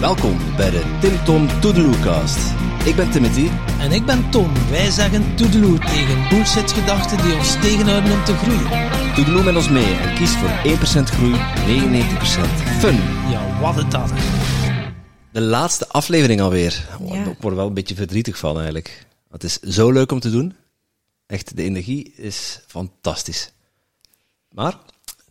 Welkom 0.00 0.36
bij 0.56 0.70
de 0.70 0.98
Tim 1.00 1.24
Tom 1.24 1.60
Toedeloecast. 1.60 2.38
Ik 2.84 2.96
ben 2.96 3.10
Timothy. 3.10 3.48
En 3.80 3.92
ik 3.92 4.06
ben 4.06 4.30
Tom. 4.30 4.52
Wij 4.70 4.90
zeggen 4.90 5.36
toedeloe 5.36 5.78
tegen 5.78 6.28
bullshit-gedachten 6.28 7.22
die 7.22 7.34
ons 7.34 7.52
tegenhouden 7.52 8.12
om 8.12 8.24
te 8.24 8.34
groeien. 8.34 9.14
Toedeloe 9.14 9.42
met 9.42 9.56
ons 9.56 9.68
mee 9.68 9.94
en 9.94 10.14
kies 10.14 10.30
voor 10.36 10.48
1% 10.48 11.10
groei, 11.10 11.34
99% 11.34 11.38
fun. 12.78 12.96
Ja, 13.30 13.60
wat 13.60 13.76
een 13.76 13.88
dat. 13.88 14.12
De 15.32 15.40
laatste 15.40 15.88
aflevering 15.88 16.40
alweer. 16.40 16.88
Oh, 17.00 17.14
Ja. 17.14 17.20
Ik 17.20 17.24
word 17.24 17.44
er 17.44 17.56
wel 17.56 17.66
een 17.66 17.74
beetje 17.74 17.94
verdrietig 17.94 18.38
van 18.38 18.54
eigenlijk. 18.54 19.06
Het 19.30 19.44
is 19.44 19.58
zo 19.60 19.90
leuk 19.90 20.12
om 20.12 20.20
te 20.20 20.30
doen. 20.30 20.54
Echt, 21.26 21.56
de 21.56 21.62
energie 21.62 22.12
is 22.16 22.60
fantastisch. 22.66 23.52
Maar, 24.50 24.74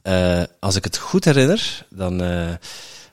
eh, 0.03 0.43
als 0.59 0.75
ik 0.75 0.83
het 0.83 0.97
goed 0.97 1.25
herinner, 1.25 1.85
dan 1.89 2.21
eh, 2.21 2.53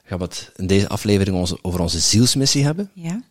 gaan 0.04 0.18
we 0.18 0.24
het 0.24 0.52
in 0.56 0.66
deze 0.66 0.88
aflevering 0.88 1.36
onze, 1.36 1.58
over 1.62 1.80
onze 1.80 1.98
zielsmissie 1.98 2.64
hebben. 2.64 2.90
Ja. 2.94 3.22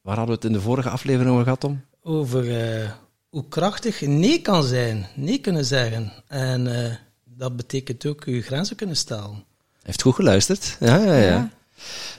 Waar 0.00 0.16
hadden 0.16 0.36
we 0.36 0.42
het 0.42 0.50
in 0.50 0.58
de 0.58 0.64
vorige 0.64 0.90
aflevering 0.90 1.30
over 1.30 1.42
gehad, 1.42 1.60
Tom? 1.60 1.80
Over 2.02 2.60
eh, 2.60 2.90
hoe 3.28 3.44
krachtig 3.48 4.00
nee 4.00 4.40
kan 4.40 4.62
zijn. 4.62 5.06
Nee 5.14 5.38
kunnen 5.38 5.64
zeggen. 5.64 6.12
En 6.28 6.84
eh, 6.84 6.92
dat 7.24 7.56
betekent 7.56 8.06
ook 8.06 8.24
uw 8.24 8.42
grenzen 8.42 8.76
kunnen 8.76 8.96
stellen. 8.96 9.44
Heeft 9.82 10.02
goed 10.02 10.14
geluisterd. 10.14 10.76
Ja, 10.80 10.96
ja, 10.96 11.16
ja. 11.16 11.20
Ja. 11.20 11.50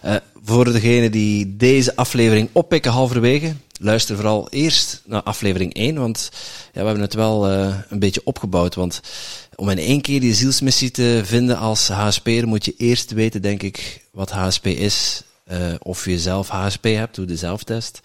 Eh, 0.02 0.16
voor 0.44 0.72
degenen 0.72 1.12
die 1.12 1.58
deze 1.58 1.96
aflevering 1.96 2.50
oppikken 2.52 2.92
halverwege, 2.92 3.56
luister 3.84 4.16
vooral 4.16 4.50
eerst 4.50 5.02
naar 5.06 5.24
aflevering 5.24 5.74
1, 5.74 5.96
want 5.96 6.30
ja, 6.74 6.80
we 6.80 6.86
hebben 6.86 7.02
het 7.04 7.14
wel 7.14 7.48
eh, 7.50 7.76
een 7.90 8.00
beetje 8.00 8.22
opgebouwd. 8.24 8.76
Want 8.76 9.02
om 9.56 9.70
in 9.70 9.78
één 9.78 10.02
keer 10.02 10.20
die 10.20 10.34
zielsmissie 10.34 10.92
te 10.92 11.22
vinden 11.24 11.58
als 11.58 11.88
HSP'er, 11.88 12.48
moet 12.48 12.66
je 12.66 12.74
eerst 12.78 13.12
weten, 13.12 13.42
denk 13.42 13.64
ik, 13.64 14.06
wat 14.12 14.32
HSP 14.32 14.66
is. 14.66 15.24
eh, 15.44 15.74
of 15.80 16.06
je 16.06 16.20
zelf 16.20 16.48
HSP 16.50 16.84
hebt, 16.84 17.16
doe 17.16 17.26
de 17.26 17.36
zelftest. 17.36 18.00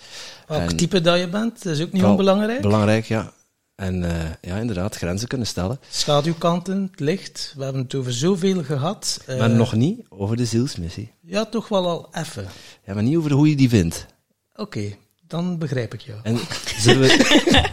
Welk 0.47 0.71
type 0.71 1.01
dat 1.01 1.19
je 1.19 1.29
bent, 1.29 1.63
dat 1.63 1.73
is 1.77 1.83
ook 1.83 1.93
niet 1.93 2.03
onbelangrijk. 2.05 2.61
Belangrijk, 2.61 3.05
ja. 3.07 3.33
En 3.75 4.05
eh, 4.05 4.31
ja, 4.41 4.57
inderdaad, 4.57 4.97
grenzen 4.97 5.29
kunnen 5.29 5.47
stellen. 5.47 5.81
Schaduwkanten, 5.91 6.89
het 6.91 7.01
licht. 7.01 7.53
We 7.57 7.65
hebben 7.65 7.83
het 7.83 7.95
over 7.95 8.13
zoveel 8.13 8.63
gehad. 8.65 9.21
Eh, 9.27 9.39
Maar 9.39 9.51
nog 9.51 9.73
niet 9.73 10.01
over 10.09 10.37
de 10.37 10.45
zielsmissie. 10.45 11.11
Ja, 11.21 11.45
toch 11.45 11.69
wel 11.69 11.89
al 11.89 12.09
even. 12.13 12.47
Ja, 12.87 12.95
maar 12.95 13.03
niet 13.03 13.17
over 13.17 13.31
hoe 13.33 13.49
je 13.49 13.57
die 13.57 13.69
vindt. 13.69 14.07
Oké, 14.55 14.97
dan 15.29 15.59
begrijp 15.59 15.95
ik 15.95 16.01
jou. 16.01 16.19
En 16.23 16.39
zullen 16.79 17.01
we, 17.01 17.09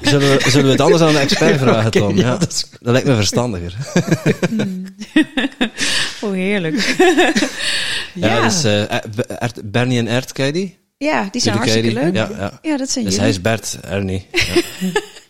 zullen 0.02 0.38
we, 0.38 0.50
zullen 0.50 0.66
we 0.66 0.72
het 0.72 0.82
anders 0.82 1.02
aan 1.02 1.09
een 1.09 1.16
expert 1.22 1.59
vragen, 1.68 1.92
Tom? 1.92 2.16
ja, 2.18 2.22
Ja, 2.28 2.38
dat 2.38 2.52
is 2.52 2.66
dat 2.82 2.92
lijkt 2.94 3.08
me 3.08 3.16
verstandiger. 3.16 3.76
Oh, 6.22 6.31
heerlijk. 6.31 6.76
Ja, 8.14 8.28
ja, 8.36 8.42
dus 8.42 8.64
eh, 8.64 8.92
Ert- 9.42 9.72
Bernie 9.72 9.98
en 10.00 10.08
Ert, 10.08 10.31
ken 10.31 10.46
je 10.46 10.52
die? 10.52 10.78
ja, 10.98 11.28
die 11.31 11.42
zijn 11.42 11.56
hartstikke 11.56 11.88
die? 11.88 11.98
leuk. 11.98 12.14
Ja, 12.16 12.30
ja. 12.38 12.59
Ja, 12.62 12.78
dat 12.78 12.90
zijn 12.90 13.06
Dus 13.06 13.16
hij 13.18 13.24
jullie. 13.26 13.40
is 13.40 13.42
Bert, 13.42 13.78
Ernie. 13.81 14.28
Ja. 14.31 14.62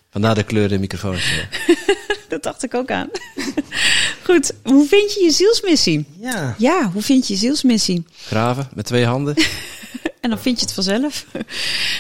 Vandaar 0.10 0.36
de 0.36 0.44
kleur 0.44 0.64
in 0.64 0.70
de 0.70 0.80
microfoons. 0.80 1.24
ja. 1.30 1.76
Dat 2.30 2.44
dacht 2.44 2.64
ik 2.64 2.74
ook 2.74 2.92
aan. 2.92 3.10
Goed, 4.24 4.52
hoe 4.64 4.88
vind 4.88 5.14
je 5.14 5.24
je 5.24 5.32
zielsmissie? 5.32 6.06
Ja, 6.20 6.56
Ja, 6.58 6.90
hoe 6.94 7.02
vind 7.02 7.28
je 7.28 7.34
je 7.34 7.40
zielsmissie? 7.40 8.06
Graven 8.26 8.70
met 8.74 8.86
twee 8.86 9.06
handen. 9.06 9.36
En 10.24 10.30
dan 10.30 10.40
vind 10.40 10.60
je 10.60 10.66
het 10.66 10.74
vanzelf. 10.74 11.26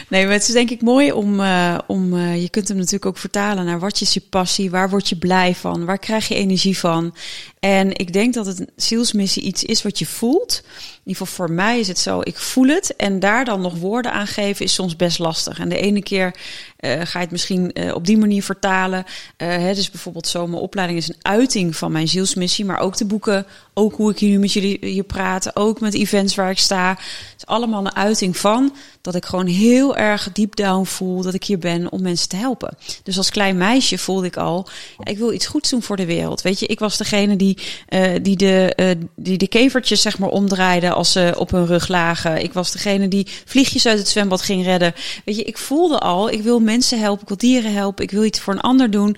Nee, 0.09 0.23
maar 0.23 0.33
het 0.33 0.47
is 0.47 0.53
denk 0.53 0.69
ik 0.69 0.81
mooi 0.81 1.11
om, 1.11 1.39
eh, 1.39 1.77
om 1.87 2.17
eh, 2.17 2.41
je 2.41 2.49
kunt 2.49 2.67
hem 2.67 2.77
natuurlijk 2.77 3.05
ook 3.05 3.17
vertalen 3.17 3.65
naar 3.65 3.79
wat 3.79 4.01
is 4.01 4.13
je 4.13 4.21
passie, 4.29 4.71
waar 4.71 4.89
word 4.89 5.09
je 5.09 5.15
blij 5.15 5.55
van, 5.55 5.85
waar 5.85 5.97
krijg 5.97 6.27
je 6.27 6.35
energie 6.35 6.77
van. 6.77 7.15
En 7.59 7.97
ik 7.97 8.13
denk 8.13 8.33
dat 8.33 8.45
het 8.45 8.65
zielsmissie 8.75 9.43
iets 9.43 9.63
is 9.63 9.81
wat 9.81 9.99
je 9.99 10.05
voelt. 10.05 10.61
In 10.63 11.09
ieder 11.09 11.25
geval 11.25 11.45
voor 11.45 11.55
mij 11.55 11.79
is 11.79 11.87
het 11.87 11.99
zo, 11.99 12.19
ik 12.23 12.37
voel 12.37 12.67
het 12.67 12.95
en 12.95 13.19
daar 13.19 13.45
dan 13.45 13.61
nog 13.61 13.75
woorden 13.75 14.11
aan 14.11 14.27
geven 14.27 14.65
is 14.65 14.73
soms 14.73 14.95
best 14.95 15.19
lastig. 15.19 15.59
En 15.59 15.69
de 15.69 15.77
ene 15.77 16.03
keer 16.03 16.35
eh, 16.77 16.91
ga 16.91 17.19
je 17.19 17.25
het 17.25 17.31
misschien 17.31 17.93
op 17.93 18.05
die 18.05 18.17
manier 18.17 18.43
vertalen. 18.43 19.05
Hè, 19.37 19.73
dus 19.73 19.91
bijvoorbeeld 19.91 20.27
zo, 20.27 20.47
mijn 20.47 20.61
opleiding 20.61 20.99
is 20.99 21.09
een 21.09 21.15
uiting 21.21 21.75
van 21.75 21.91
mijn 21.91 22.07
zielsmissie, 22.07 22.65
maar 22.65 22.79
ook 22.79 22.97
de 22.97 23.05
boeken, 23.05 23.45
ook 23.73 23.95
hoe 23.95 24.11
ik 24.11 24.19
hier 24.19 24.29
nu 24.29 24.39
met 24.39 24.53
jullie 24.53 24.77
hier 24.81 25.03
praat, 25.03 25.55
ook 25.55 25.79
met 25.79 25.93
events 25.93 26.35
waar 26.35 26.49
ik 26.49 26.59
sta. 26.59 26.89
Het 26.89 27.33
is 27.37 27.45
allemaal 27.45 27.85
een 27.85 27.95
uiting 27.95 28.12
van 28.31 28.75
dat 29.01 29.15
ik 29.15 29.25
gewoon 29.25 29.47
heel 29.47 29.95
erg 29.95 30.31
deep 30.31 30.55
down 30.55 30.85
voel 30.85 31.21
dat 31.21 31.33
ik 31.33 31.43
hier 31.43 31.57
ben 31.57 31.91
om 31.91 32.01
mensen 32.01 32.29
te 32.29 32.35
helpen. 32.35 32.77
Dus 33.03 33.17
als 33.17 33.29
klein 33.29 33.57
meisje 33.57 33.97
voelde 33.97 34.27
ik 34.27 34.37
al, 34.37 34.67
ik 35.03 35.17
wil 35.17 35.33
iets 35.33 35.47
goeds 35.47 35.69
doen 35.69 35.81
voor 35.81 35.95
de 35.95 36.05
wereld. 36.05 36.41
Weet 36.41 36.59
je, 36.59 36.65
ik 36.65 36.79
was 36.79 36.97
degene 36.97 37.35
die, 37.35 37.57
eh, 37.87 38.11
die, 38.21 38.35
de, 38.35 38.73
eh, 38.75 38.95
die 39.15 39.37
de 39.37 39.47
kevertjes 39.47 40.01
zeg 40.01 40.17
maar 40.19 40.29
omdraaide 40.29 40.91
als 40.91 41.11
ze 41.11 41.33
op 41.37 41.51
hun 41.51 41.65
rug 41.65 41.87
lagen. 41.87 42.43
Ik 42.43 42.53
was 42.53 42.71
degene 42.71 43.07
die 43.07 43.27
vliegjes 43.45 43.85
uit 43.85 43.99
het 43.99 44.07
zwembad 44.07 44.41
ging 44.41 44.63
redden. 44.63 44.93
Weet 45.25 45.35
je, 45.35 45.43
ik 45.43 45.57
voelde 45.57 45.99
al, 45.99 46.29
ik 46.29 46.41
wil 46.41 46.59
mensen 46.59 46.99
helpen, 46.99 47.21
ik 47.21 47.27
wil 47.27 47.37
dieren 47.37 47.73
helpen, 47.73 48.03
ik 48.03 48.11
wil 48.11 48.23
iets 48.23 48.39
voor 48.39 48.53
een 48.53 48.59
ander 48.59 48.91
doen. 48.91 49.17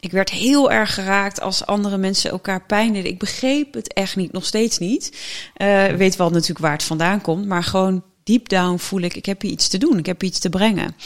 Ik 0.00 0.12
werd 0.12 0.30
heel 0.30 0.70
erg 0.70 0.94
geraakt 0.94 1.40
als 1.40 1.66
andere 1.66 1.96
mensen 1.96 2.30
elkaar 2.30 2.66
pijn 2.66 2.92
deden. 2.92 3.10
Ik 3.10 3.18
begreep 3.18 3.74
het 3.74 3.92
echt 3.92 4.16
niet, 4.16 4.32
nog 4.32 4.44
steeds 4.44 4.78
niet. 4.78 5.18
Eh, 5.54 5.84
weet 5.84 6.16
wel 6.16 6.30
natuurlijk 6.30 6.60
waar 6.60 6.72
het 6.72 6.82
vandaan 6.82 7.20
komt, 7.20 7.46
maar 7.46 7.64
gewoon 7.64 8.02
deep 8.26 8.48
down 8.48 8.76
voel 8.76 9.00
ik, 9.00 9.14
ik 9.14 9.26
heb 9.26 9.42
hier 9.42 9.50
iets 9.50 9.68
te 9.68 9.78
doen, 9.78 9.98
ik 9.98 10.06
heb 10.06 10.22
iets 10.22 10.38
te 10.38 10.48
brengen. 10.48 10.96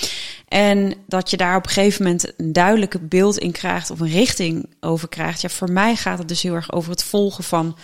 En 0.48 0.94
dat 1.06 1.30
je 1.30 1.36
daar 1.36 1.56
op 1.56 1.64
een 1.64 1.70
gegeven 1.70 2.02
moment 2.02 2.32
een 2.36 2.52
duidelijke 2.52 2.98
beeld 2.98 3.38
in 3.38 3.52
krijgt 3.52 3.90
of 3.90 4.00
een 4.00 4.10
richting 4.10 4.66
over 4.80 5.08
krijgt. 5.08 5.40
Ja, 5.40 5.48
voor 5.48 5.70
mij 5.72 5.96
gaat 5.96 6.18
het 6.18 6.28
dus 6.28 6.42
heel 6.42 6.54
erg 6.54 6.72
over 6.72 6.90
het 6.90 7.02
volgen 7.02 7.44
van 7.44 7.76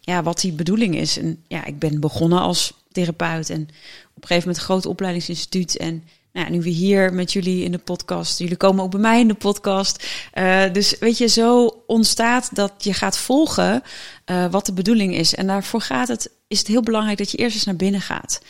ja, 0.00 0.22
wat 0.22 0.40
die 0.40 0.52
bedoeling 0.52 0.96
is. 0.96 1.18
En 1.18 1.42
ja, 1.48 1.64
ik 1.64 1.78
ben 1.78 2.00
begonnen 2.00 2.40
als 2.40 2.72
therapeut 2.92 3.50
en 3.50 3.62
op 3.62 4.22
een 4.22 4.28
gegeven 4.28 4.48
moment 4.48 4.56
een 4.56 4.62
groot 4.62 4.86
opleidingsinstituut. 4.86 5.76
En 5.76 6.04
nou 6.38 6.50
nu 6.50 6.62
we 6.62 6.68
hier 6.68 7.14
met 7.14 7.32
jullie 7.32 7.64
in 7.64 7.72
de 7.72 7.78
podcast, 7.78 8.38
jullie 8.38 8.56
komen 8.56 8.84
ook 8.84 8.90
bij 8.90 9.00
mij 9.00 9.20
in 9.20 9.28
de 9.28 9.34
podcast. 9.34 10.06
Eh, 10.32 10.72
dus 10.72 10.98
weet 10.98 11.18
je, 11.18 11.26
zo 11.26 11.82
ontstaat 11.86 12.54
dat 12.54 12.72
je 12.78 12.92
gaat 12.92 13.18
volgen 13.18 13.82
eh, 14.24 14.50
wat 14.50 14.66
de 14.66 14.72
bedoeling 14.72 15.14
is. 15.14 15.34
En 15.34 15.46
daarvoor 15.46 15.80
gaat 15.80 16.08
het, 16.08 16.30
is 16.48 16.58
het 16.58 16.66
heel 16.66 16.82
belangrijk 16.82 17.18
dat 17.18 17.30
je 17.30 17.36
eerst 17.36 17.54
eens 17.54 17.64
naar 17.64 17.76
binnen 17.76 18.00
gaat. 18.00 18.40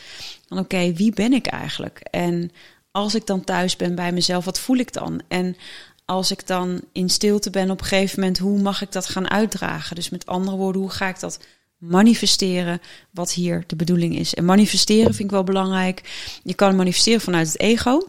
Dan 0.47 0.59
oké, 0.59 0.93
wie 0.93 1.13
ben 1.13 1.33
ik 1.33 1.47
eigenlijk? 1.47 1.99
En 1.99 2.51
als 2.91 3.15
ik 3.15 3.25
dan 3.25 3.43
thuis 3.43 3.75
ben 3.75 3.95
bij 3.95 4.11
mezelf, 4.11 4.45
wat 4.45 4.59
voel 4.59 4.77
ik 4.77 4.93
dan? 4.93 5.21
En 5.27 5.57
als 6.05 6.31
ik 6.31 6.47
dan 6.47 6.81
in 6.91 7.09
stilte 7.09 7.49
ben 7.49 7.69
op 7.69 7.79
een 7.79 7.85
gegeven 7.85 8.19
moment, 8.19 8.37
hoe 8.37 8.59
mag 8.59 8.81
ik 8.81 8.91
dat 8.91 9.09
gaan 9.09 9.29
uitdragen? 9.29 9.95
Dus 9.95 10.09
met 10.09 10.25
andere 10.25 10.57
woorden, 10.57 10.81
hoe 10.81 10.91
ga 10.91 11.07
ik 11.07 11.19
dat 11.19 11.39
manifesteren 11.79 12.81
wat 13.11 13.31
hier 13.31 13.63
de 13.67 13.75
bedoeling 13.75 14.17
is? 14.17 14.33
En 14.33 14.45
manifesteren 14.45 15.13
vind 15.13 15.23
ik 15.23 15.31
wel 15.31 15.43
belangrijk. 15.43 16.01
Je 16.43 16.53
kan 16.53 16.75
manifesteren 16.75 17.21
vanuit 17.21 17.47
het 17.47 17.59
ego, 17.59 18.07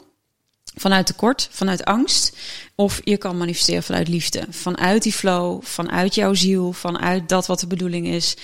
vanuit 0.74 1.06
tekort, 1.06 1.48
vanuit 1.50 1.84
angst. 1.84 2.36
Of 2.74 3.00
je 3.04 3.16
kan 3.16 3.36
manifesteren 3.36 3.82
vanuit 3.82 4.08
liefde. 4.08 4.46
Vanuit 4.50 5.02
die 5.02 5.12
flow, 5.12 5.62
vanuit 5.62 6.14
jouw 6.14 6.34
ziel, 6.34 6.72
vanuit 6.72 7.28
dat 7.28 7.46
wat 7.46 7.60
de 7.60 7.66
bedoeling 7.66 8.06
is. 8.06 8.36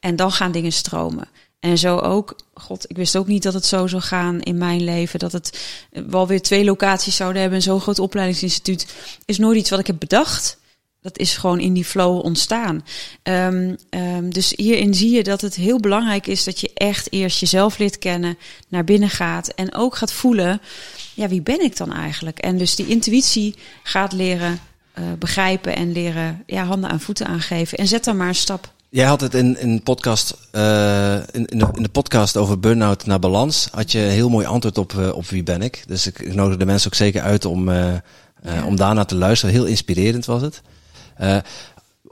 En 0.00 0.16
dan 0.16 0.32
gaan 0.32 0.52
dingen 0.52 0.72
stromen. 0.72 1.28
En 1.60 1.78
zo 1.78 1.98
ook, 1.98 2.36
god, 2.54 2.90
ik 2.90 2.96
wist 2.96 3.16
ook 3.16 3.26
niet 3.26 3.42
dat 3.42 3.54
het 3.54 3.66
zo 3.66 3.86
zou 3.86 4.02
gaan 4.02 4.40
in 4.40 4.58
mijn 4.58 4.84
leven. 4.84 5.18
Dat 5.18 5.32
het 5.32 5.60
wel 5.90 6.26
weer 6.26 6.42
twee 6.42 6.64
locaties 6.64 7.16
zouden 7.16 7.40
hebben. 7.40 7.58
En 7.58 7.64
zo'n 7.64 7.80
groot 7.80 7.98
opleidingsinstituut 7.98 8.86
is 9.24 9.38
nooit 9.38 9.58
iets 9.58 9.70
wat 9.70 9.78
ik 9.78 9.86
heb 9.86 9.98
bedacht. 9.98 10.58
Dat 11.04 11.18
is 11.18 11.36
gewoon 11.36 11.60
in 11.60 11.72
die 11.72 11.84
flow 11.84 12.24
ontstaan. 12.24 12.84
Ehm, 13.22 13.74
ehm, 13.90 14.28
dus 14.30 14.52
hierin 14.56 14.94
zie 14.94 15.10
je 15.10 15.22
dat 15.22 15.40
het 15.40 15.54
heel 15.54 15.80
belangrijk 15.80 16.26
is 16.26 16.44
dat 16.44 16.60
je 16.60 16.70
echt 16.74 17.12
eerst 17.12 17.40
jezelf 17.40 17.78
leert 17.78 17.98
kennen, 17.98 18.38
naar 18.68 18.84
binnen 18.84 19.10
gaat 19.10 19.48
en 19.48 19.74
ook 19.74 19.96
gaat 19.96 20.12
voelen, 20.12 20.60
ja, 21.14 21.28
wie 21.28 21.42
ben 21.42 21.60
ik 21.60 21.76
dan 21.76 21.92
eigenlijk? 21.92 22.38
En 22.38 22.58
dus 22.58 22.74
die 22.74 22.86
intuïtie 22.86 23.54
gaat 23.82 24.12
leren 24.12 24.58
eh, 24.92 25.04
begrijpen 25.18 25.76
en 25.76 25.92
leren 25.92 26.42
ja, 26.46 26.64
handen 26.64 26.90
aan 26.90 27.00
voeten 27.00 27.26
aangeven. 27.26 27.78
En 27.78 27.86
zet 27.88 28.04
dan 28.04 28.16
maar 28.16 28.28
een 28.28 28.34
stap. 28.34 28.72
Jij 28.88 29.06
had 29.06 29.20
het 29.20 29.34
in, 29.34 29.60
in, 29.60 29.70
een 29.70 29.82
podcast, 29.82 30.36
eh, 30.50 31.14
in, 31.14 31.46
in, 31.46 31.58
de, 31.58 31.68
in 31.74 31.82
de 31.82 31.88
podcast 31.88 32.36
over 32.36 32.60
burn-out 32.60 33.06
naar 33.06 33.18
balans. 33.18 33.68
Had 33.72 33.92
je 33.92 33.98
een 33.98 34.10
heel 34.10 34.30
mooi 34.30 34.46
antwoord 34.46 34.78
op, 34.78 34.98
eh, 34.98 35.14
op 35.14 35.26
wie 35.26 35.42
ben 35.42 35.62
ik. 35.62 35.84
Dus 35.86 36.06
ik, 36.06 36.18
ik 36.18 36.34
nodig 36.34 36.56
de 36.56 36.66
mensen 36.66 36.88
ook 36.88 36.96
zeker 36.96 37.22
uit 37.22 37.44
om, 37.44 37.70
Ja. 37.70 38.02
om 38.66 38.76
daarna 38.76 39.04
te 39.04 39.14
luisteren. 39.14 39.54
Heel 39.54 39.64
inspirerend 39.64 40.24
was 40.24 40.42
het. 40.42 40.62
Eh, 41.16 41.36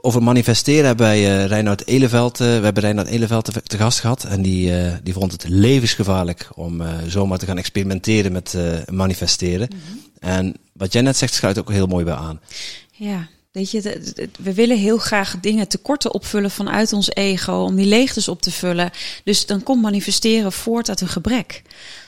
over 0.05 0.23
manifesteren 0.23 0.85
hebben 0.85 1.05
wij 1.05 1.41
eh 1.41 1.45
Reinoud 1.45 1.83
Eleveld, 1.85 2.39
eh, 2.39 2.47
we 2.47 2.63
hebben 2.63 2.83
Reinoud 2.83 3.07
Eleveld 3.07 3.45
te, 3.45 3.63
te 3.63 3.77
gast 3.77 3.99
gehad. 3.99 4.23
En 4.23 4.41
die, 4.41 4.71
die 5.03 5.13
vond 5.13 5.31
het 5.31 5.47
levensgevaarlijk 5.47 6.49
om 6.55 6.81
eh, 6.81 6.93
zomaar 7.07 7.37
te 7.37 7.45
gaan 7.45 7.57
experimenteren 7.57 8.31
met 8.31 8.57
manifesteren. 8.91 9.67
En 10.19 10.55
wat 10.73 10.93
jij 10.93 11.01
net 11.01 11.17
zegt, 11.17 11.33
sluit 11.33 11.59
ook 11.59 11.71
heel 11.71 11.87
mooi 11.87 12.05
bij 12.05 12.13
aan. 12.13 12.39
Ja, 12.91 13.27
weet 13.51 13.71
je, 13.71 13.81
we 14.39 14.53
willen 14.53 14.77
heel 14.77 14.97
graag 14.97 15.35
dingen 15.41 15.67
tekorten 15.67 16.13
opvullen 16.13 16.51
vanuit 16.51 16.93
ons 16.93 17.09
ego, 17.09 17.53
om 17.53 17.75
die 17.75 17.85
leegtes 17.85 18.27
op 18.27 18.41
te 18.41 18.51
vullen. 18.51 18.91
Dus 19.23 19.45
dan 19.45 19.63
komt 19.63 19.81
manifesteren 19.81 20.51
voort 20.51 20.89
uit 20.89 21.01
een 21.01 21.07
gebrek. 21.07 21.61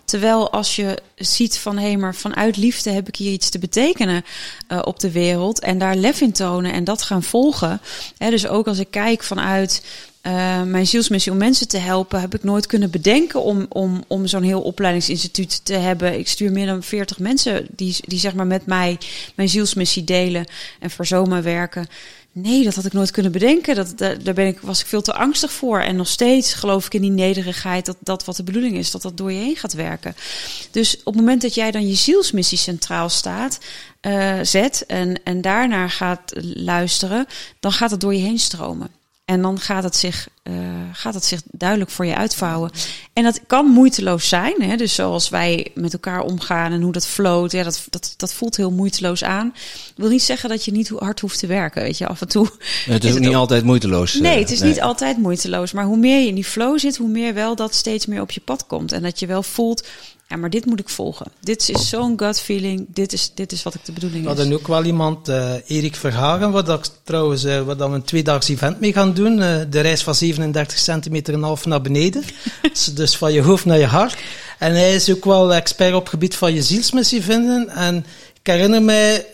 Terwijl 0.06 0.52
als 0.52 0.76
je 0.76 0.98
ziet 1.16 1.58
van 1.58 1.78
hé, 1.78 1.96
maar 1.96 2.16
vanuit 2.16 2.58
liefde 2.58 2.90
heb 2.90 3.08
ik 3.08 3.16
hier 3.16 3.32
iets 3.32 3.50
te 3.50 3.60
betekenen 3.60 4.26
eh, 4.68 4.82
op 4.84 5.00
de 5.00 5.12
wereld 5.12 5.60
en 5.60 5.78
daar 5.78 5.96
lef 5.96 6.22
in 6.22 6.32
tonen 6.32 6.74
en 6.74 6.84
dat 6.84 7.02
gaan 7.02 7.24
volgen. 7.24 7.82
Hè, 8.18 8.30
dus 8.30 8.48
ook 8.48 8.68
als 8.68 8.80
ik 8.80 8.92
kijk 8.92 9.24
vanuit 9.24 9.84
uh, 10.28 10.64
mijn 10.64 10.88
zielsmissie 10.88 11.32
om 11.32 11.38
mensen 11.38 11.68
te 11.68 11.78
helpen, 11.78 12.22
heb 12.22 12.36
ik 12.36 12.44
nooit 12.44 12.66
kunnen 12.66 12.92
bedenken 12.92 13.42
om, 13.42 13.66
om, 13.70 14.04
om 14.08 14.28
zo'n 14.28 14.44
heel 14.44 14.62
opleidingsinstituut 14.62 15.66
te 15.66 15.74
hebben. 15.74 16.20
Ik 16.20 16.28
stuur 16.28 16.52
meer 16.52 16.66
dan 16.66 16.84
40 16.84 17.20
mensen 17.20 17.68
die, 17.70 17.96
die 18.06 18.20
zeg 18.20 18.34
maar 18.34 18.48
met 18.48 18.66
mij 18.66 18.98
mijn 19.36 19.50
zielsmissie 19.50 20.04
delen 20.04 20.46
en 20.80 20.92
voor 20.92 21.06
zomaar 21.06 21.44
werken. 21.44 21.88
Nee, 22.32 22.64
dat 22.64 22.76
had 22.76 22.86
ik 22.86 22.94
nooit 22.94 23.12
kunnen 23.12 23.32
bedenken. 23.32 23.76
Dat, 23.76 23.98
daar 23.98 24.34
ben 24.34 24.48
ik, 24.48 24.60
was 24.60 24.80
ik 24.80 24.86
veel 24.86 25.02
te 25.02 25.14
angstig 25.14 25.52
voor. 25.52 25.80
En 25.80 25.96
nog 25.96 26.08
steeds 26.08 26.54
geloof 26.54 26.86
ik 26.86 26.94
in 26.94 27.02
die 27.02 27.12
nederigheid 27.12 27.86
dat 27.86 27.98
dat 28.00 28.26
wat 28.26 28.36
de 28.36 28.44
bedoeling 28.44 28.78
is, 28.78 28.92
dat 28.92 29.02
dat 29.02 29.18
door 29.18 29.32
je 29.32 29.40
heen 29.40 29.56
gaat 29.56 29.74
werken. 29.74 30.16
Dus 30.72 30.98
op 30.98 31.06
het 31.06 31.16
moment 31.16 31.42
dat 31.42 31.56
jij 31.56 31.72
dan 31.72 31.88
je 31.88 31.96
zielsmissie 31.96 32.58
centraal 32.58 33.10
staat, 33.10 33.60
uh, 34.02 34.40
zet 34.42 34.84
en, 34.88 35.24
en 35.24 35.42
daarnaar 35.42 35.90
gaat 35.90 36.34
luisteren, 36.56 37.26
dan 37.60 37.72
gaat 37.72 37.92
het 37.92 38.02
door 38.02 38.14
je 38.14 38.22
heen 38.22 38.40
stromen. 38.40 38.90
En 39.26 39.42
dan 39.42 39.60
gaat 39.60 39.84
het, 39.84 39.96
zich, 39.96 40.28
uh, 40.44 40.56
gaat 40.92 41.14
het 41.14 41.26
zich 41.26 41.42
duidelijk 41.52 41.92
voor 41.92 42.06
je 42.06 42.16
uitvouwen. 42.16 42.72
En 43.14 43.24
dat 43.24 43.40
kan 43.48 43.66
moeiteloos 43.66 44.28
zijn. 44.28 44.62
Hè? 44.62 44.76
Dus 44.76 44.96
zoals 44.96 45.30
wij 45.30 45.72
met 45.74 45.94
elkaar 45.94 46.22
omgaan 46.22 46.72
en 46.72 46.82
hoe 46.82 46.92
dat 46.92 47.08
floot. 47.08 47.52
Ja, 47.52 47.64
dat, 47.64 47.88
dat, 47.90 48.14
dat 48.18 48.34
voelt 48.34 48.58
heel 48.58 48.72
moeiteloos 48.72 49.24
aan. 49.24 49.52
Dat 49.54 49.94
wil 49.96 50.10
niet 50.10 50.22
zeggen 50.22 50.50
dat 50.50 50.66
je 50.66 50.72
niet 50.72 50.90
hard 50.90 51.20
hoeft 51.20 51.40
te 51.40 51.48
werken. 51.48 51.82
Weet 51.82 51.98
je, 51.98 52.08
af 52.08 52.22
en 52.22 52.28
toe. 52.28 52.50
het 52.86 53.04
is, 53.04 53.14
ook 53.14 53.20
niet 53.20 53.36
altijd 53.36 53.64
moeiteloos. 53.64 54.14
Nee, 54.14 54.34
eh, 54.34 54.40
het 54.40 54.52
is 54.52 54.62
niet 54.62 54.82
altijd 54.82 55.18
moeiteloos. 55.18 55.72
Maar 55.72 55.86
hoe 55.86 55.98
meer 55.98 56.20
je 56.20 56.28
in 56.28 56.36
die 56.36 56.44
flow 56.44 56.80
zit, 56.80 56.98
hoe 56.98 57.10
meer 57.10 57.34
wel 57.34 57.56
dat 57.56 57.76
steeds 57.76 58.06
meer 58.06 58.22
op 58.22 58.32
je 58.32 58.42
pad 58.42 58.66
komt. 58.68 58.92
En 58.92 59.02
dat 59.02 59.20
je 59.20 59.26
wel 59.26 59.44
voelt 59.44 59.88
ja, 60.28 60.36
maar 60.36 60.50
dit 60.50 60.66
moet 60.66 60.80
ik 60.80 60.90
volgen. 60.90 61.32
Dit 61.40 61.70
is 61.70 61.90
zo'n 61.90 62.20
gut 62.20 62.40
feeling. 62.40 62.86
Dit 62.90 63.14
is, 63.14 63.32
dit 63.34 63.52
is 63.52 63.64
wat 63.64 63.74
ik 63.74 63.86
de 63.86 63.92
bedoeling 63.92 64.26
is. 64.26 64.32
We 64.32 64.38
hadden 64.38 64.54
ook 64.60 64.68
wel 64.68 64.84
iemand, 64.84 65.30
uh, 65.30 65.54
Erik 65.66 65.96
Verhagen, 65.96 66.52
wat 66.52 66.70
ik 66.70 66.86
trouwens 67.04 67.46
uh, 67.46 67.62
wat 67.62 67.78
we 67.78 67.84
een 67.84 68.04
tweedaags 68.04 68.50
event 68.50 68.80
mee 68.80 68.94
gaan 68.94 69.14
doen. 69.14 69.38
Uh, 69.38 69.58
de 69.70 69.80
reis 69.80 70.04
van 70.04 70.16
37 70.16 70.78
centimeter 70.78 71.34
en 71.34 71.44
half 71.44 71.66
naar 71.66 71.82
beneden. 71.82 72.24
dus, 72.74 72.86
dus 72.86 73.18
van 73.18 73.34
je 73.34 73.42
hoofd 73.42 73.66
naar 73.66 73.78
je 73.78 73.86
hart. 73.86 74.18
En 74.60 74.72
hij 74.72 74.96
is 74.96 75.12
ook 75.12 75.26
wel 75.26 75.54
expert 75.54 75.94
op 75.94 76.02
het 76.02 76.10
gebied 76.10 76.36
van 76.36 76.54
je 76.54 76.64
zielsmissie 76.64 77.22
vinden. 77.22 77.70
En 77.70 78.06
ik 78.46 78.52
herinner 78.52 78.82
mij 78.82 79.26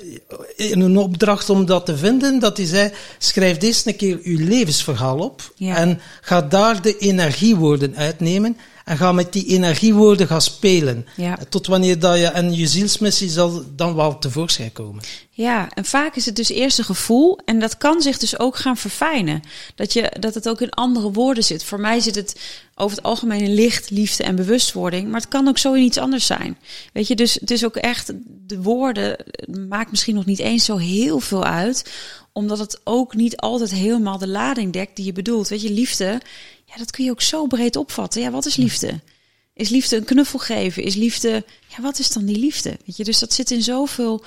in 0.56 0.80
een 0.80 0.98
opdracht 0.98 1.50
om 1.50 1.66
dat 1.66 1.86
te 1.86 1.98
vinden, 1.98 2.40
dat 2.40 2.58
hij 2.58 2.66
zei, 2.66 2.92
schrijf 3.18 3.58
deze 3.58 3.88
een 3.88 3.96
keer 3.96 4.20
uw 4.24 4.48
levensverhaal 4.48 5.20
op. 5.20 5.52
Ja. 5.56 5.76
En 5.76 6.02
ga 6.22 6.42
daar 6.42 6.82
de 6.82 6.98
energiewoorden 6.98 7.96
uitnemen. 7.96 8.58
En 8.92 8.98
ga 8.98 9.12
met 9.12 9.34
die 9.34 9.46
energiewoorden 9.46 10.28
gaan 10.28 10.42
spelen. 10.42 11.06
Ja. 11.16 11.38
Tot 11.50 11.68
wanneer 11.68 12.00
dat 12.00 12.18
je, 12.18 12.26
en 12.26 12.54
je 12.54 12.68
zielsmissie 12.68 13.30
zal 13.30 13.64
dan 13.76 13.96
wel 13.96 14.20
tevoorschijn 14.20 14.72
komen. 14.72 15.04
Ja, 15.30 15.70
en 15.74 15.86
vaak 15.86 16.16
is 16.16 16.26
het 16.26 16.36
dus 16.36 16.50
eerst 16.50 16.78
een 16.78 16.84
gevoel. 16.84 17.40
En 17.46 17.60
dat 17.60 17.78
kan 17.78 18.02
zich 18.02 18.18
dus 18.18 18.40
ook 18.40 18.56
gaan 18.56 18.78
verfijnen. 18.78 19.42
Dat, 19.76 19.94
je, 19.94 20.12
dat 20.20 20.34
het 20.34 20.50
ook 20.50 20.62
in 20.62 20.70
andere 20.70 21.12
woorden 21.12 21.44
zit. 21.44 21.64
Voor 21.64 21.80
mij 21.80 22.00
zit 22.00 22.16
het 22.16 22.40
over 22.76 22.98
het 22.98 23.06
algemeen 23.06 23.42
in 23.42 23.54
licht, 23.54 23.90
liefde 23.90 24.24
en 24.24 24.36
bewustwording. 24.36 25.08
Maar 25.10 25.20
het 25.20 25.30
kan 25.30 25.48
ook 25.48 25.58
zo 25.58 25.74
in 25.74 25.84
iets 25.84 25.98
anders 25.98 26.26
zijn. 26.26 26.58
Weet 26.94 27.08
je, 27.08 27.16
dus 27.16 27.34
het 27.34 27.52
is 27.52 27.66
ook 27.66 27.76
echt, 27.76 28.14
de 28.48 28.62
woorden 28.62 29.16
maakt 29.70 29.92
misschien 29.92 30.16
nog 30.16 30.26
niet 30.26 30.40
eens 30.40 30.66
zo 30.66 30.78
heel 30.78 31.20
veel 31.20 31.44
uit. 31.44 31.92
Omdat 32.34 32.60
het 32.60 32.80
ook 32.84 33.16
niet 33.16 33.38
altijd 33.38 33.72
helemaal 33.72 34.18
de 34.18 34.28
lading 34.28 34.74
dekt 34.74 34.96
die 34.96 35.06
je 35.06 35.14
bedoelt. 35.14 35.48
Weet 35.48 35.62
je, 35.62 35.72
liefde 35.72 36.22
ja, 36.72 36.78
dat 36.78 36.92
kun 36.92 37.04
je 37.04 37.12
ook 37.12 37.22
zo 37.22 37.48
breed 37.48 37.76
opvatten. 37.76 38.22
Ja, 38.22 38.32
wat 38.32 38.46
is 38.46 38.56
liefde? 38.56 39.00
Is 39.54 39.70
liefde 39.70 39.98
een 39.98 40.04
knuffel 40.04 40.40
geven? 40.40 40.84
Is 40.84 40.96
liefde, 40.96 41.46
ja, 41.68 41.82
wat 41.82 42.00
is 42.00 42.10
dan 42.10 42.26
die 42.26 42.40
liefde? 42.40 42.78
Weet 42.86 42.98
je, 42.98 43.04
dus 43.04 43.20
dat 43.20 43.34
zit 43.34 43.52
in 43.52 43.62
zoveel, 43.62 44.24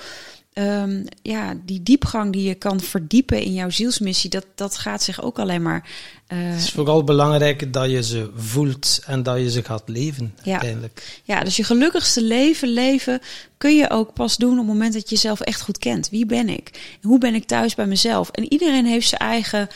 um, 0.53 1.03
ja, 1.21 1.53
die 1.65 1.83
diepgang 1.83 2.33
die 2.33 2.43
je 2.43 2.55
kan 2.55 2.79
verdiepen 2.79 3.41
in 3.41 3.53
jouw 3.53 3.69
zielsmissie, 3.69 4.29
dat, 4.29 4.45
dat 4.55 4.77
gaat 4.77 5.03
zich 5.03 5.21
ook 5.21 5.39
alleen 5.39 5.61
maar. 5.61 5.89
Uh, 6.27 6.37
het 6.51 6.61
is 6.61 6.71
vooral 6.71 7.03
belangrijk 7.03 7.73
dat 7.73 7.89
je 7.89 8.03
ze 8.03 8.31
voelt 8.35 8.99
en 9.05 9.23
dat 9.23 9.37
je 9.37 9.51
ze 9.51 9.63
gaat 9.63 9.83
leven, 9.85 10.35
ja. 10.43 10.51
uiteindelijk. 10.51 11.21
Ja, 11.23 11.43
dus 11.43 11.55
je 11.55 11.63
gelukkigste 11.63 12.21
leven 12.21 12.67
leven 12.67 13.21
kun 13.57 13.75
je 13.75 13.89
ook 13.89 14.13
pas 14.13 14.37
doen 14.37 14.51
op 14.51 14.57
het 14.57 14.67
moment 14.67 14.93
dat 14.93 15.09
je 15.09 15.15
jezelf 15.15 15.39
echt 15.39 15.61
goed 15.61 15.77
kent. 15.77 16.09
Wie 16.09 16.25
ben 16.25 16.49
ik? 16.49 16.97
Hoe 17.01 17.19
ben 17.19 17.35
ik 17.35 17.45
thuis 17.45 17.75
bij 17.75 17.87
mezelf? 17.87 18.29
En 18.29 18.51
iedereen 18.51 18.85
heeft 18.85 19.09
zijn 19.09 19.21
eigen 19.21 19.67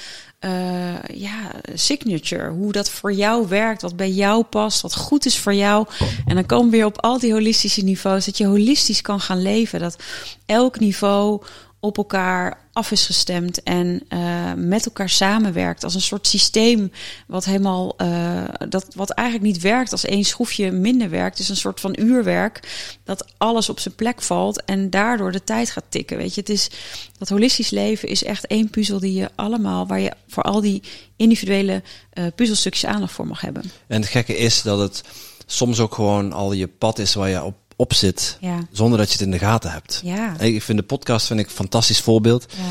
uh, 0.46 1.02
ja, 1.14 1.52
signature. 1.74 2.50
Hoe 2.50 2.72
dat 2.72 2.90
voor 2.90 3.14
jou 3.14 3.48
werkt, 3.48 3.82
wat 3.82 3.96
bij 3.96 4.12
jou 4.12 4.44
past, 4.44 4.82
wat 4.82 4.96
goed 4.96 5.26
is 5.26 5.38
voor 5.38 5.54
jou. 5.54 5.88
En 6.26 6.36
dan 6.36 6.46
komen 6.46 6.70
we 6.70 6.78
weer 6.78 6.86
op 6.86 7.02
al 7.02 7.20
die 7.20 7.34
holistische 7.34 7.84
niveaus. 7.84 8.26
Dat 8.26 8.38
je 8.38 8.46
holistisch 8.46 9.02
kan 9.02 9.20
gaan 9.20 9.42
leven. 9.42 9.80
Dat 9.80 9.98
elk 10.46 10.80
niveau 10.80 11.42
op 11.80 11.98
elkaar 11.98 12.68
af 12.74 12.92
is 12.92 13.06
gestemd 13.06 13.64
en 13.64 14.04
uh, 14.10 14.54
met 14.56 14.86
elkaar 14.86 15.10
samenwerkt 15.10 15.84
als 15.84 15.96
een 15.96 16.02
soort 16.02 16.28
systeem 16.28 16.92
wat 17.28 17.46
helemaal 17.46 17.96
uh, 18.02 18.44
dat 18.70 18.86
wat 18.96 19.10
eigenlijk 19.10 19.52
niet 19.52 19.62
werkt 19.62 19.92
als 19.92 20.06
één 20.06 20.24
schroefje 20.24 20.72
minder 20.72 21.10
werkt, 21.10 21.38
dus 21.38 21.50
een 21.50 21.56
soort 21.56 21.80
van 21.80 21.96
uurwerk 22.00 22.60
dat 23.04 23.26
alles 23.38 23.70
op 23.70 23.80
zijn 23.80 23.96
plek 23.96 24.22
valt 24.22 24.64
en 24.66 24.90
daardoor 24.90 25.32
de 25.32 25.44
tijd 25.44 25.72
gaat 25.72 25.84
tikken. 25.90 26.18
Weet 26.18 26.34
je, 26.34 26.40
het 26.40 26.50
is 26.50 26.70
dat 27.18 27.30
holistisch 27.30 27.70
leven 27.70 28.10
is 28.10 28.24
echt 28.24 28.48
één 28.48 28.70
puzzel 28.70 29.00
die 29.00 29.14
je 29.14 29.30
allemaal 29.36 29.88
waar 29.88 30.00
je 30.00 30.12
voor 30.28 30.44
al 30.44 30.62
die 30.62 30.84
individuele 31.16 31.84
uh, 32.14 32.26
puzzelstukjes 32.36 32.86
aandacht 32.86 33.14
voor 33.14 33.28
mag 33.28 33.42
hebben. 33.42 33.64
En 33.88 34.02
het 34.02 34.10
gekke 34.10 34.38
is 34.38 34.62
dat 34.62 34.80
het 34.80 35.04
soms 35.46 35.80
ook 35.80 35.94
gewoon 35.94 36.34
al 36.34 36.54
je 36.54 36.68
pad 36.68 37.00
is 37.00 37.14
waar 37.14 37.30
je 37.30 37.44
op 37.44 37.56
op 37.80 37.94
zit, 37.94 38.38
ja. 38.40 38.68
zonder 38.72 38.98
dat 38.98 39.08
je 39.08 39.14
het 39.14 39.22
in 39.22 39.32
de 39.32 39.40
gaten 39.40 39.72
hebt. 39.72 40.02
Ja. 40.04 40.40
Ik 40.40 40.64
vind 40.64 40.78
de 40.78 40.84
podcast 40.84 41.28
vind 41.28 41.40
ik 41.40 41.46
een 41.46 41.52
fantastisch 41.52 42.00
voorbeeld. 42.00 42.46
Ja. 42.50 42.64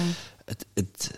Het, 0.44 0.66
het 0.74 1.10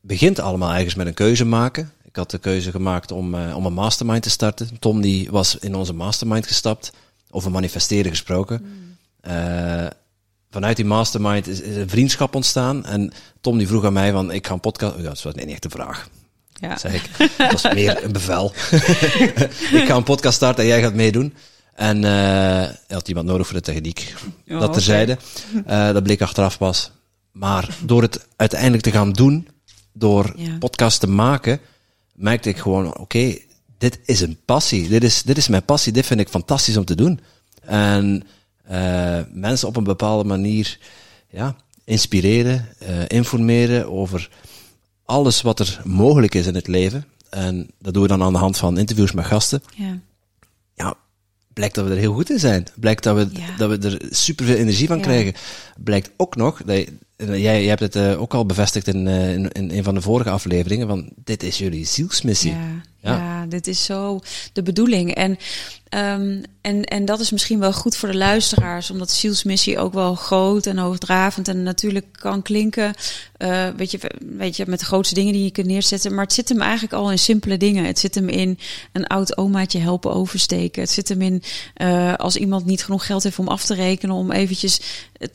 begint 0.00 0.38
allemaal 0.38 0.74
ergens 0.74 0.94
met 0.94 1.06
een 1.06 1.14
keuze 1.14 1.44
maken. 1.44 1.92
Ik 2.04 2.16
had 2.16 2.30
de 2.30 2.38
keuze 2.38 2.70
gemaakt 2.70 3.10
om, 3.10 3.34
uh, 3.34 3.56
om 3.56 3.66
een 3.66 3.72
mastermind 3.72 4.22
te 4.22 4.30
starten. 4.30 4.78
Tom 4.78 5.00
die 5.00 5.30
was 5.30 5.56
in 5.56 5.74
onze 5.74 5.92
mastermind 5.92 6.46
gestapt, 6.46 6.92
over 7.30 7.50
manifesteren 7.50 8.10
gesproken. 8.10 8.60
Mm. 8.62 9.32
Uh, 9.32 9.86
vanuit 10.50 10.76
die 10.76 10.84
mastermind 10.84 11.46
is, 11.46 11.60
is, 11.60 11.76
een 11.76 11.88
vriendschap 11.88 12.34
ontstaan. 12.34 12.84
En 12.84 13.12
Tom 13.40 13.58
die 13.58 13.66
vroeg 13.66 13.84
aan 13.84 13.92
mij 13.92 14.12
van, 14.12 14.32
ik 14.32 14.46
ga 14.46 14.52
een 14.52 14.60
podcast... 14.60 14.94
Oh, 14.94 15.02
ja, 15.02 15.08
dat 15.08 15.22
was 15.22 15.34
niet 15.34 15.48
echt 15.48 15.64
een 15.64 15.70
vraag. 15.70 16.08
Ja. 16.52 16.78
Zeg 16.78 16.94
ik. 16.94 17.30
Dat 17.38 17.52
was 17.52 17.74
meer 17.74 18.04
een 18.04 18.12
bevel. 18.12 18.52
ik 19.80 19.84
ga 19.86 19.96
een 19.96 20.02
podcast 20.02 20.36
starten 20.36 20.62
en 20.62 20.68
jij 20.68 20.82
gaat 20.82 20.94
meedoen. 20.94 21.34
En 21.78 22.02
uh, 22.02 22.68
had 22.88 23.08
iemand 23.08 23.26
nodig 23.26 23.46
voor 23.46 23.56
de 23.56 23.62
techniek. 23.62 24.14
Oh, 24.48 24.60
dat 24.60 24.72
terzijde. 24.72 25.18
Okay. 25.58 25.88
Uh, 25.88 25.94
dat 25.94 26.02
bleek 26.02 26.22
achteraf 26.22 26.58
pas. 26.58 26.90
Maar 27.32 27.76
door 27.84 28.02
het 28.02 28.26
uiteindelijk 28.36 28.82
te 28.82 28.90
gaan 28.90 29.12
doen, 29.12 29.48
door 29.92 30.32
ja. 30.36 30.58
podcast 30.58 31.00
te 31.00 31.06
maken, 31.06 31.60
merkte 32.14 32.48
ik 32.48 32.58
gewoon, 32.58 32.86
oké, 32.86 33.00
okay, 33.00 33.44
dit 33.78 34.00
is 34.04 34.20
een 34.20 34.38
passie. 34.44 34.88
Dit 34.88 35.04
is, 35.04 35.22
dit 35.22 35.36
is 35.36 35.48
mijn 35.48 35.64
passie. 35.64 35.92
Dit 35.92 36.06
vind 36.06 36.20
ik 36.20 36.28
fantastisch 36.28 36.76
om 36.76 36.84
te 36.84 36.94
doen. 36.94 37.20
En 37.60 38.22
uh, 38.70 39.20
mensen 39.32 39.68
op 39.68 39.76
een 39.76 39.84
bepaalde 39.84 40.24
manier 40.24 40.78
ja, 41.30 41.56
inspireren, 41.84 42.68
informeren 43.06 43.92
over 43.92 44.30
alles 45.04 45.42
wat 45.42 45.60
er 45.60 45.80
mogelijk 45.84 46.34
is 46.34 46.46
in 46.46 46.54
het 46.54 46.66
leven. 46.66 47.04
En 47.30 47.70
dat 47.78 47.94
doen 47.94 48.02
we 48.02 48.08
dan 48.08 48.22
aan 48.22 48.32
de 48.32 48.38
hand 48.38 48.56
van 48.56 48.78
interviews 48.78 49.12
met 49.12 49.26
gasten. 49.26 49.62
Ja 49.74 50.96
blijkt 51.58 51.74
dat 51.74 51.84
we 51.86 51.90
er 51.90 51.98
heel 51.98 52.12
goed 52.12 52.30
in 52.30 52.38
zijn. 52.38 52.66
Blijkt 52.74 53.02
dat 53.02 53.16
we, 53.16 53.28
dat 53.56 53.70
we 53.70 53.88
er 53.88 54.02
superveel 54.10 54.56
energie 54.56 54.86
van 54.86 55.00
krijgen. 55.00 55.34
Blijkt 55.76 56.10
ook 56.16 56.36
nog, 56.36 56.62
dat 56.62 56.76
je, 56.76 56.86
jij, 57.16 57.40
jij 57.40 57.64
hebt 57.64 57.80
het 57.80 57.96
uh, 57.96 58.20
ook 58.20 58.34
al 58.34 58.46
bevestigd 58.46 58.86
in, 58.86 59.06
uh, 59.06 59.32
in, 59.32 59.52
in, 59.52 59.70
een 59.70 59.84
van 59.84 59.94
de 59.94 60.00
vorige 60.00 60.30
afleveringen, 60.30 60.88
van 60.88 61.10
dit 61.24 61.42
is 61.42 61.58
jullie 61.58 61.86
zielsmissie. 61.86 62.52
Ja, 62.52 62.82
ja. 63.00 63.46
dit 63.46 63.66
is 63.66 63.84
zo 63.84 64.20
de 64.52 64.62
bedoeling. 64.62 65.14
En 65.14 65.38
Um, 65.94 66.42
en, 66.60 66.84
en 66.84 67.04
dat 67.04 67.20
is 67.20 67.30
misschien 67.30 67.58
wel 67.58 67.72
goed 67.72 67.96
voor 67.96 68.08
de 68.08 68.16
luisteraars, 68.16 68.90
omdat 68.90 69.10
zielsmissie 69.10 69.78
ook 69.78 69.92
wel 69.92 70.14
groot 70.14 70.66
en 70.66 70.78
hoogdravend 70.78 71.48
en 71.48 71.62
natuurlijk 71.62 72.06
kan 72.12 72.42
klinken. 72.42 72.94
Uh, 73.38 73.68
weet, 73.76 73.90
je, 73.90 73.98
weet 74.36 74.56
je, 74.56 74.64
met 74.66 74.78
de 74.78 74.84
grootste 74.84 75.14
dingen 75.14 75.32
die 75.32 75.44
je 75.44 75.50
kunt 75.50 75.66
neerzetten. 75.66 76.14
Maar 76.14 76.24
het 76.24 76.32
zit 76.32 76.48
hem 76.48 76.60
eigenlijk 76.60 76.92
al 76.92 77.10
in 77.10 77.18
simpele 77.18 77.56
dingen. 77.56 77.84
Het 77.84 77.98
zit 77.98 78.14
hem 78.14 78.28
in 78.28 78.58
een 78.92 79.06
oud 79.06 79.36
omaatje 79.36 79.78
helpen 79.78 80.12
oversteken. 80.12 80.82
Het 80.82 80.90
zit 80.90 81.08
hem 81.08 81.22
in 81.22 81.42
uh, 81.76 82.14
als 82.14 82.36
iemand 82.36 82.64
niet 82.64 82.84
genoeg 82.84 83.06
geld 83.06 83.22
heeft 83.22 83.38
om 83.38 83.48
af 83.48 83.64
te 83.64 83.74
rekenen, 83.74 84.14
om 84.14 84.32
eventjes 84.32 84.80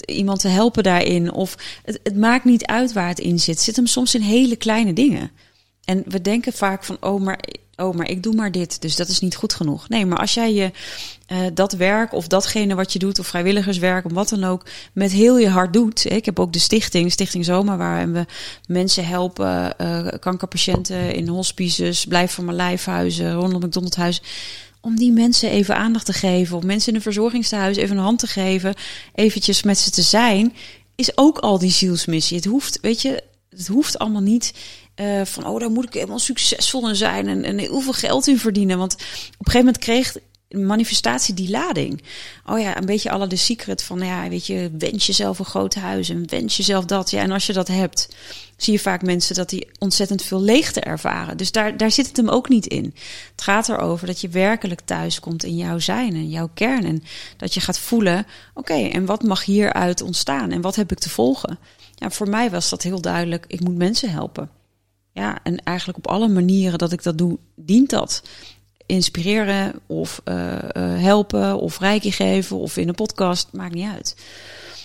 iemand 0.06 0.40
te 0.40 0.48
helpen 0.48 0.84
daarin. 0.84 1.32
Of 1.32 1.58
het, 1.84 2.00
het 2.04 2.18
maakt 2.18 2.46
niet 2.46 2.66
uit 2.66 2.94
waar 2.94 3.08
het 3.08 3.20
in 3.20 3.40
zit. 3.40 3.56
Het 3.56 3.64
zit 3.64 3.76
hem 3.76 3.88
soms 3.88 4.16
in 4.16 4.22
hele 4.22 4.56
kleine 4.56 4.94
dingen. 4.94 5.32
En 5.86 6.04
we 6.08 6.22
denken 6.22 6.54
vaak 6.54 6.84
van, 6.84 6.98
oh, 7.00 7.22
maar 7.22 7.40
oh, 7.76 7.96
maar 7.96 8.10
ik 8.10 8.24
doe 8.24 8.36
maar 8.36 8.52
dit, 8.52 8.82
dus 8.82 8.96
dat 8.96 9.08
is 9.08 9.20
niet 9.20 9.36
goed 9.36 9.54
genoeg. 9.54 9.90
Nee, 9.90 10.06
maar 10.06 10.18
als 10.18 10.34
jij 10.34 10.54
je 10.54 10.72
uh, 11.28 11.38
dat 11.54 11.72
werk 11.72 12.14
of 12.14 12.28
datgene 12.28 12.76
wat 12.76 12.94
je 12.94 13.00
doet, 13.00 13.20
of 13.20 13.28
vrijwilligerswerk, 13.28 14.06
of 14.06 14.12
wat 14.12 14.30
dan 14.30 14.44
ook, 14.44 14.66
met 14.94 15.12
heel 15.12 15.38
je 15.38 15.50
hart 15.50 15.74
doet. 15.74 16.12
Ik 16.12 16.26
heb 16.26 16.40
ook 16.40 16.54
de 16.54 16.60
stichting, 16.60 17.12
Stichting 17.12 17.46
Zoma, 17.46 17.78
waarin 17.78 18.14
we 18.14 18.26
mensen 18.68 19.06
helpen, 19.06 19.76
uh, 19.82 20.08
kankerpatiënten 20.20 21.14
in 21.14 21.28
hospices, 21.28 22.06
blijf 22.06 22.32
van 22.32 22.46
mijn 22.46 22.58
lijfhuizen, 22.58 23.34
rondom 23.34 23.62
McDonald's 23.66 23.98
huis. 23.98 24.22
Om 24.82 24.96
die 24.96 25.12
mensen 25.12 25.50
even 25.50 25.76
aandacht 25.76 26.06
te 26.06 26.14
geven, 26.14 26.58
of 26.58 26.64
mensen 26.64 26.90
in 26.90 26.96
een 26.96 27.02
verzorgingstehuis 27.02 27.78
even 27.78 27.98
een 27.98 28.04
hand 28.04 28.20
te 28.20 28.28
geven, 28.28 28.74
eventjes 29.16 29.64
met 29.64 29.78
ze 29.78 29.92
te 29.92 30.02
zijn, 30.02 30.54
is 30.96 31.18
ook 31.18 31.38
al 31.38 31.60
die 31.60 31.72
zielsmissie. 31.72 32.38
Het 32.38 32.46
hoeft, 32.46 32.80
weet 32.82 33.02
je, 33.02 33.24
het 33.50 33.68
hoeft 33.68 34.00
allemaal 34.00 34.22
niet 34.22 34.54
eh, 34.96 35.22
van, 35.26 35.46
oh, 35.46 35.60
daar 35.60 35.72
moet 35.72 35.86
ik 35.86 35.94
helemaal 35.94 36.20
succesvol 36.20 36.90
in 36.90 36.96
zijn 36.96 37.28
en, 37.28 37.44
en 37.44 37.58
heel 37.58 37.80
veel 37.80 37.94
geld 37.94 38.28
in 38.28 38.40
verdienen. 38.40 38.78
Want 38.78 38.94
op 38.94 39.00
een 39.00 39.52
gegeven 39.52 39.66
moment 39.66 39.78
kreeg 39.78 40.16
manifestatie 40.54 41.34
die 41.34 41.50
lading. 41.50 42.04
Oh 42.46 42.60
ja, 42.60 42.78
een 42.78 42.86
beetje 42.86 43.12
alle 43.12 43.28
de 43.28 43.36
secret 43.36 43.84
van, 43.84 44.00
ja, 44.00 44.30
weet 44.30 44.46
je, 44.46 44.72
wens 44.78 45.06
jezelf 45.06 45.40
een 45.40 45.46
groot 45.46 45.76
huis 45.76 46.10
en 46.10 46.30
wens 46.30 46.58
jezelf 46.58 46.86
dat. 46.86 47.12
Ja, 47.12 47.22
en 47.22 47.32
als 47.32 47.46
je 47.46 47.54
dat 47.54 47.68
hebt, 47.68 48.10
zie 48.58 48.74
je 48.74 48.80
vaak 48.80 49.02
mensen 49.02 49.36
dat 49.36 49.50
die 49.50 49.68
ontzettend 49.80 50.24
veel 50.24 50.42
leegte 50.42 50.80
ervaren. 50.80 51.38
Dus 51.38 51.52
daar, 51.52 51.78
daar 51.78 51.92
zit 51.92 52.08
het 52.08 52.18
hem 52.18 52.30
ook 52.30 52.50
niet 52.50 52.66
in. 52.66 52.96
Het 53.32 53.42
gaat 53.42 53.70
erover 53.70 54.08
dat 54.08 54.22
je 54.22 54.30
werkelijk 54.30 54.82
thuis 54.82 55.20
komt 55.20 55.44
in 55.44 55.56
jouw 55.56 55.80
zijn 55.80 56.14
en 56.14 56.30
jouw 56.30 56.50
kern. 56.54 56.86
En 56.86 57.04
dat 57.38 57.54
je 57.54 57.60
gaat 57.60 57.80
voelen, 57.80 58.26
oké, 58.54 58.74
en 58.74 59.06
wat 59.06 59.24
mag 59.24 59.46
hieruit 59.46 60.02
ontstaan? 60.02 60.52
En 60.52 60.62
wat 60.62 60.76
heb 60.76 60.92
ik 60.92 61.00
te 61.00 61.10
volgen? 61.10 61.60
Ja, 61.96 62.10
voor 62.10 62.30
mij 62.30 62.50
was 62.50 62.70
dat 62.70 62.84
heel 62.84 63.02
duidelijk, 63.02 63.46
ik 63.48 63.60
moet 63.60 63.78
mensen 63.78 64.12
helpen. 64.12 64.50
Ja, 65.14 65.40
en 65.44 65.64
eigenlijk 65.64 65.98
op 65.98 66.08
alle 66.08 66.28
manieren 66.28 66.78
dat 66.78 66.92
ik 66.92 67.04
dat 67.04 67.18
doe, 67.18 67.38
dient 67.56 67.90
dat 67.90 68.24
inspireren 68.86 69.74
of 69.88 70.22
uh, 70.26 70.36
helpen 70.78 71.60
of 71.60 71.80
rijkje 71.80 72.12
geven 72.12 72.58
of 72.58 72.78
in 72.78 72.88
een 72.88 72.96
podcast, 72.96 73.48
maakt 73.52 73.74
niet 73.74 73.90
uit. 73.90 74.16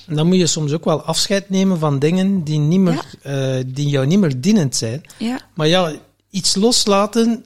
En 0.06 0.16
dan 0.16 0.26
moet 0.26 0.36
je 0.36 0.46
soms 0.46 0.72
ook 0.72 0.84
wel 0.84 1.02
afscheid 1.02 1.50
nemen 1.50 1.78
van 1.78 1.98
dingen 1.98 2.44
die, 2.44 2.58
niet 2.58 2.80
meer, 2.80 3.04
ja. 3.22 3.56
uh, 3.58 3.64
die 3.66 3.88
jou 3.88 4.06
niet 4.06 4.18
meer 4.18 4.40
dienend 4.40 4.76
zijn. 4.76 5.02
Ja. 5.16 5.40
Maar 5.54 5.66
ja, 5.66 5.92
iets 6.30 6.54
loslaten, 6.54 7.44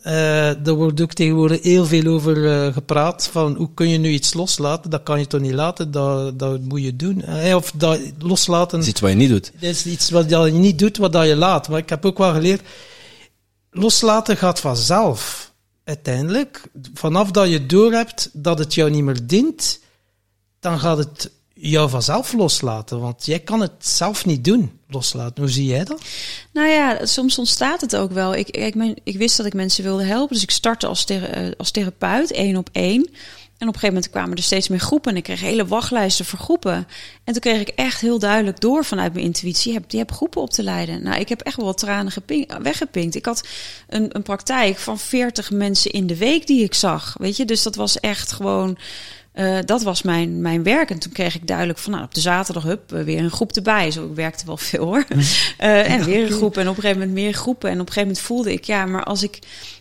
daar 0.63 0.75
wordt 0.75 1.01
ook 1.01 1.13
tegenwoordig 1.13 1.63
heel 1.63 1.87
veel 1.87 2.07
over 2.13 2.73
gepraat. 2.73 3.29
Van 3.33 3.55
hoe 3.57 3.71
kun 3.75 3.89
je 3.89 3.99
nu 3.99 4.11
iets 4.11 4.35
loslaten? 4.35 4.91
Dat 4.91 5.03
kan 5.03 5.19
je 5.19 5.27
toch 5.27 5.41
niet 5.41 5.53
laten, 5.53 5.91
dat, 5.91 6.39
dat 6.39 6.61
moet 6.61 6.83
je 6.83 6.97
doen. 6.97 7.25
of 7.55 7.73
dat 7.75 8.01
loslaten. 8.19 8.79
Dat 8.79 8.87
is 8.87 8.93
iets 8.93 9.01
wat 9.01 9.11
je 9.11 9.17
niet 9.17 9.29
doet. 9.29 9.53
Dat 9.53 9.71
is 9.71 9.87
iets 9.87 10.11
wat 10.11 10.31
je 10.31 10.37
niet 10.37 10.79
doet, 10.79 10.97
wat 10.97 11.13
dat 11.13 11.27
je 11.27 11.37
laat. 11.37 11.69
Maar 11.69 11.79
ik 11.79 11.89
heb 11.89 12.07
ook 12.07 12.19
wel 12.19 12.33
geleerd, 12.33 12.63
loslaten 13.71 14.37
gaat 14.37 14.61
vanzelf 14.61 15.53
uiteindelijk, 15.85 16.63
vanaf 16.95 17.31
dat 17.31 17.49
je 17.49 17.67
doorhebt 17.67 18.31
dat 18.33 18.59
het 18.59 18.75
jou 18.75 18.91
niet 18.91 19.05
meer 19.05 19.27
dient, 19.27 19.81
dan 20.61 20.81
gaat 20.81 20.99
het 20.99 21.31
jou 21.55 21.91
vanzelf 21.91 22.33
loslaten. 22.33 23.01
Want 23.01 23.27
jij 23.27 23.41
kan 23.41 23.61
het 23.61 23.73
zelf 23.79 24.27
niet 24.27 24.45
doen, 24.45 24.81
loslaten. 24.93 25.43
Hoe 25.43 25.53
zie 25.53 25.67
jij 25.67 25.85
dat? 25.85 26.03
Nou 26.53 26.69
ja, 26.69 27.07
soms 27.07 27.39
ontstaat 27.39 27.81
het 27.81 27.97
ook 27.97 28.13
wel. 28.13 28.35
Ik, 28.35 28.49
ik, 28.49 28.75
ik 29.05 29.17
wist 29.17 29.37
dat 29.37 29.47
ik 29.47 29.55
mensen 29.55 29.85
wilde 29.85 30.05
helpen, 30.05 30.35
dus 30.35 30.43
ik 30.43 30.51
startte 30.51 30.87
als, 30.87 31.05
thera 31.05 31.51
als 31.57 31.71
therapeut, 31.71 32.31
één 32.31 32.57
op 32.57 32.69
één. 32.73 33.09
En 33.63 33.69
op 33.69 33.75
een 33.75 33.81
gegeven 33.81 34.03
moment 34.03 34.11
kwamen 34.11 34.37
er 34.37 34.43
steeds 34.43 34.69
meer 34.69 34.79
groepen 34.81 35.11
en 35.11 35.17
ik 35.17 35.23
kreeg 35.23 35.41
hele 35.41 35.67
wachtlijsten 35.67 36.25
voor 36.25 36.39
groepen. 36.39 36.87
En 37.25 37.33
toen 37.33 37.41
kreeg 37.41 37.61
ik 37.61 37.69
echt 37.69 38.01
heel 38.01 38.19
duidelijk 38.19 38.61
door 38.61 38.85
vanuit 38.85 39.13
mijn 39.13 39.25
intuïtie, 39.25 39.73
je 39.73 39.79
hebt, 39.79 39.93
je 39.93 40.05
groepen 40.07 40.41
op 40.41 40.51
te 40.51 40.63
leiden. 40.63 41.03
Nou, 41.03 41.21
ik 41.21 41.29
heb 41.29 41.41
echt 41.41 41.57
wel 41.57 41.65
wat 41.65 41.79
tranen 41.79 42.13
weggepinkt. 42.63 43.15
Ik 43.15 43.25
had 43.25 43.49
een, 43.89 44.17
een 44.17 44.23
praktijk 44.23 44.79
van 44.79 44.99
40 44.99 45.51
mensen 45.51 45.91
in 45.91 46.07
de 46.07 46.17
week 46.17 46.47
die 46.47 46.65
ik 46.65 46.75
zag, 46.75 47.15
weet 47.19 47.37
je. 47.37 47.45
Dus 47.45 47.63
dat 47.63 47.75
was 47.75 48.01
echt 48.01 48.33
gewoon... 48.33 48.79
Uh, 49.35 49.59
dat 49.65 49.83
was 49.83 50.03
mijn, 50.03 50.41
mijn 50.41 50.63
werk. 50.63 50.91
En 50.91 50.99
toen 50.99 51.13
kreeg 51.13 51.35
ik 51.35 51.47
duidelijk 51.47 51.79
van, 51.79 51.93
nou, 51.93 52.05
op 52.05 52.15
de 52.15 52.21
zaterdag, 52.21 52.63
hup, 52.63 52.91
weer 52.91 53.19
een 53.19 53.31
groep 53.31 53.53
erbij. 53.53 53.91
Zo, 53.91 54.07
ik 54.07 54.15
werkte 54.15 54.47
wel 54.47 54.57
veel 54.57 54.85
hoor. 54.85 55.05
Uh, 55.11 55.91
en 55.93 56.05
weer 56.05 56.25
een 56.25 56.33
groep 56.33 56.57
en 56.57 56.69
op 56.69 56.77
een 56.77 56.83
gegeven 56.83 56.99
moment 56.99 57.19
meer 57.19 57.33
groepen. 57.33 57.71
En 57.71 57.81
op 57.81 57.87
een 57.87 57.93
gegeven 57.93 58.09
moment 58.09 58.27
voelde 58.27 58.53
ik, 58.53 58.65
ja, 58.65 58.87
maar 58.87 59.05
als 59.05 59.23
ik 59.23 59.39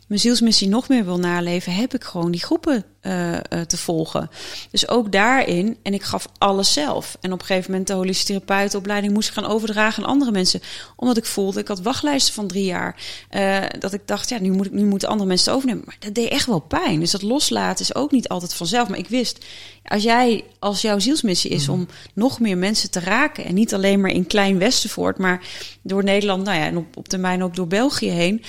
mijn 0.08 0.20
zielsmissie 0.20 0.68
nog 0.68 0.88
meer 0.90 1.06
wil 1.06 1.20
naleven, 1.20 1.74
heb 1.74 1.94
ik 1.94 2.04
gewoon 2.04 2.32
die 2.32 2.44
groepen 2.44 2.86
uh, 3.02 3.32
uh, 3.32 3.40
te 3.68 3.78
volgen. 3.78 4.30
Dus 4.72 4.88
ook 4.88 5.12
daarin, 5.12 5.78
en 5.84 5.94
ik 5.94 6.04
gaf 6.04 6.28
alles 6.38 6.74
zelf. 6.74 7.18
En 7.22 7.34
op 7.34 7.40
een 7.40 7.46
gegeven 7.46 7.72
moment 7.72 7.88
de 7.88 7.94
holistische 7.94 8.26
therapeutenopleiding 8.26 9.14
moest 9.14 9.28
ik 9.28 9.34
gaan 9.34 9.46
overdragen 9.46 10.04
aan 10.04 10.10
andere 10.10 10.32
mensen. 10.32 10.62
Omdat 10.96 11.18
ik 11.18 11.26
voelde, 11.26 11.60
ik 11.60 11.68
had 11.68 11.82
wachtlijsten 11.82 12.34
van 12.34 12.48
drie 12.48 12.66
jaar. 12.66 12.96
Uh, 13.32 13.60
dat 13.80 13.94
ik 13.94 14.02
dacht, 14.06 14.30
ja, 14.30 14.40
nu, 14.40 14.52
moet 14.52 14.66
ik, 14.66 14.72
nu 14.72 14.84
moeten 14.84 15.10
andere 15.10 15.28
mensen 15.28 15.52
het 15.52 15.56
overnemen. 15.56 15.86
Maar 15.86 15.96
dat 16.00 16.14
deed 16.14 16.30
echt 16.30 16.46
wel 16.46 16.60
pijn. 16.60 17.00
Dus 17.00 17.12
dat 17.12 17.22
loslaten 17.22 17.86
is 17.86 17.96
ook 17.96 18.12
niet 18.12 18.28
altijd 18.28 18.54
vanzelf. 18.54 18.90
Maar 18.90 18.98
ik 18.98 19.08
wist, 19.08 19.46
als 19.86 20.04
jij, 20.04 20.44
als 20.60 20.82
jouw 20.82 21.00
zielsmissie 21.00 21.52
is 21.52 21.70
om 21.70 21.88
nog 22.14 22.40
meer 22.40 22.58
mensen 22.58 22.92
te 22.92 23.00
raken. 23.00 23.46
En 23.46 23.54
niet 23.54 23.74
alleen 23.74 24.02
maar 24.02 24.12
in 24.12 24.28
Klein 24.28 24.58
Westervoort, 24.58 25.18
maar 25.18 25.44
door 25.82 26.04
Nederland, 26.04 26.44
nou 26.44 26.58
ja, 26.58 26.66
en 26.66 26.78
op, 26.78 26.98
op 26.98 27.08
termijn 27.08 27.44
ook 27.44 27.56
door 27.56 27.68
België 27.68 28.10
heen. 28.10 28.44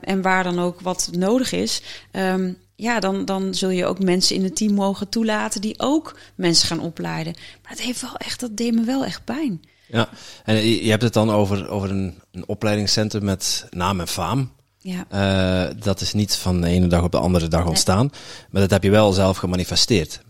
en 0.00 0.22
waar 0.22 0.44
dan 0.44 0.60
ook 0.60 0.80
wat 0.80 1.10
nodig 1.12 1.52
is. 1.52 1.82
Um, 2.12 2.58
ja, 2.80 3.00
dan, 3.00 3.24
dan 3.24 3.54
zul 3.54 3.70
je 3.70 3.86
ook 3.86 3.98
mensen 3.98 4.36
in 4.36 4.44
het 4.44 4.56
team 4.56 4.72
mogen 4.72 5.08
toelaten 5.08 5.60
die 5.60 5.74
ook 5.76 6.18
mensen 6.34 6.66
gaan 6.66 6.80
opleiden. 6.80 7.34
Maar 7.62 7.72
dat 7.72 7.80
heeft 7.80 8.00
wel 8.00 8.16
echt, 8.16 8.40
dat 8.40 8.56
deed 8.56 8.74
me 8.74 8.84
wel 8.84 9.04
echt 9.04 9.24
pijn. 9.24 9.62
Ja, 9.86 10.08
en 10.44 10.66
je 10.66 10.90
hebt 10.90 11.02
het 11.02 11.12
dan 11.12 11.30
over, 11.30 11.68
over 11.68 11.90
een, 11.90 12.22
een 12.32 12.48
opleidingscentrum 12.48 13.24
met 13.24 13.66
naam 13.70 14.00
en 14.00 14.08
faam. 14.08 14.52
Ja. 14.78 15.06
Uh, 15.12 15.74
dat 15.82 16.00
is 16.00 16.12
niet 16.12 16.36
van 16.36 16.60
de 16.60 16.68
ene 16.68 16.86
dag 16.86 17.02
op 17.02 17.12
de 17.12 17.18
andere 17.18 17.48
dag 17.48 17.66
ontstaan. 17.66 18.10
Maar 18.50 18.60
dat 18.60 18.70
heb 18.70 18.82
je 18.82 18.90
wel 18.90 19.12
zelf 19.12 19.36
gemanifesteerd. 19.36 20.20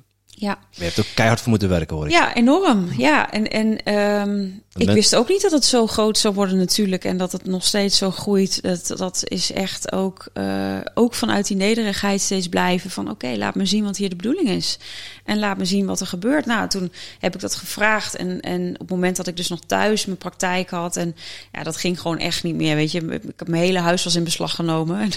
Ja. 0.41 0.59
Je 0.71 0.85
hebt 0.85 0.99
ook 0.99 1.07
keihard 1.15 1.41
voor 1.41 1.51
moeten 1.51 1.69
werken, 1.69 1.97
hoor 1.97 2.07
ik. 2.07 2.13
Ja, 2.13 2.35
enorm. 2.35 2.89
Ja, 2.97 3.31
en, 3.31 3.51
en 3.51 3.95
um, 3.95 4.63
ik 4.75 4.91
wist 4.91 5.15
ook 5.15 5.29
niet 5.29 5.43
dat 5.43 5.51
het 5.51 5.65
zo 5.65 5.87
groot 5.87 6.19
zou 6.19 6.35
worden 6.35 6.59
natuurlijk. 6.59 7.05
En 7.05 7.17
dat 7.17 7.33
het 7.33 7.47
nog 7.47 7.65
steeds 7.65 7.99
zo 7.99 8.11
groeit. 8.11 8.63
Dat, 8.63 8.93
dat 8.97 9.23
is 9.25 9.53
echt 9.53 9.93
ook, 9.93 10.29
uh, 10.35 10.79
ook 10.95 11.15
vanuit 11.15 11.47
die 11.47 11.57
nederigheid 11.57 12.21
steeds 12.21 12.49
blijven. 12.49 12.91
Van 12.91 13.05
oké, 13.05 13.13
okay, 13.13 13.37
laat 13.37 13.55
me 13.55 13.67
zien 13.67 13.85
wat 13.85 13.97
hier 13.97 14.09
de 14.09 14.17
bedoeling 14.17 14.49
is. 14.49 14.79
En 15.25 15.39
laat 15.39 15.59
me 15.59 15.65
zien 15.65 15.87
wat 15.87 16.01
er 16.01 16.07
gebeurt. 16.07 16.47
Nou, 16.47 16.69
toen 16.69 16.93
heb 17.19 17.35
ik 17.35 17.41
dat 17.41 17.55
gevraagd. 17.55 18.17
En, 18.17 18.41
en 18.41 18.73
op 18.73 18.79
het 18.79 18.91
moment 18.91 19.17
dat 19.17 19.27
ik 19.27 19.37
dus 19.37 19.49
nog 19.49 19.61
thuis 19.67 20.07
mijn 20.07 20.19
praktijk 20.19 20.71
had. 20.71 20.97
En 20.97 21.17
ja, 21.53 21.63
dat 21.63 21.77
ging 21.77 22.01
gewoon 22.01 22.19
echt 22.19 22.43
niet 22.43 22.55
meer. 22.55 22.77
Weet 22.77 22.93
je, 22.93 23.01
ik 23.01 23.33
heb 23.37 23.49
mijn 23.49 23.63
hele 23.63 23.81
huis 23.81 24.05
was 24.05 24.15
in 24.15 24.25
beslag 24.25 24.55
genomen. 24.55 24.99
En 25.09 25.11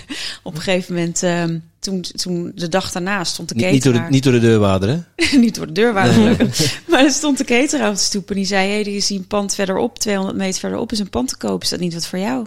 op 0.43 0.55
een 0.55 0.61
gegeven 0.61 0.93
moment... 0.93 1.21
Um, 1.21 1.70
toen, 1.81 2.01
toen 2.01 2.51
de 2.55 2.67
dag 2.67 2.91
daarna 2.91 3.23
stond 3.23 3.49
de 3.49 3.55
cateraar... 3.55 3.73
Niet 3.73 3.83
door 3.83 3.93
de, 3.93 3.99
niet 4.09 4.23
door 4.23 4.33
de 4.33 4.39
deurwaarder, 4.39 4.89
hè? 5.15 5.37
niet 5.45 5.55
door 5.55 5.67
de 5.67 5.73
deurwaarder, 5.73 6.37
maar 6.89 7.03
er 7.03 7.11
stond 7.11 7.37
de 7.37 7.43
cateraar 7.43 7.89
op 7.89 7.95
de 7.95 8.01
stoep 8.01 8.29
en 8.29 8.35
die 8.35 8.45
zei... 8.45 8.67
Hé, 8.67 8.73
hey, 8.73 8.83
die 8.83 8.95
is 8.95 9.09
een 9.09 9.27
pand 9.27 9.55
verderop, 9.55 9.99
200 9.99 10.37
meter 10.37 10.59
verderop, 10.59 10.91
is 10.91 10.99
een 10.99 11.09
pand 11.09 11.27
te 11.27 11.37
kopen. 11.37 11.61
Is 11.61 11.69
dat 11.69 11.79
niet 11.79 11.93
wat 11.93 12.07
voor 12.07 12.19
jou? 12.19 12.45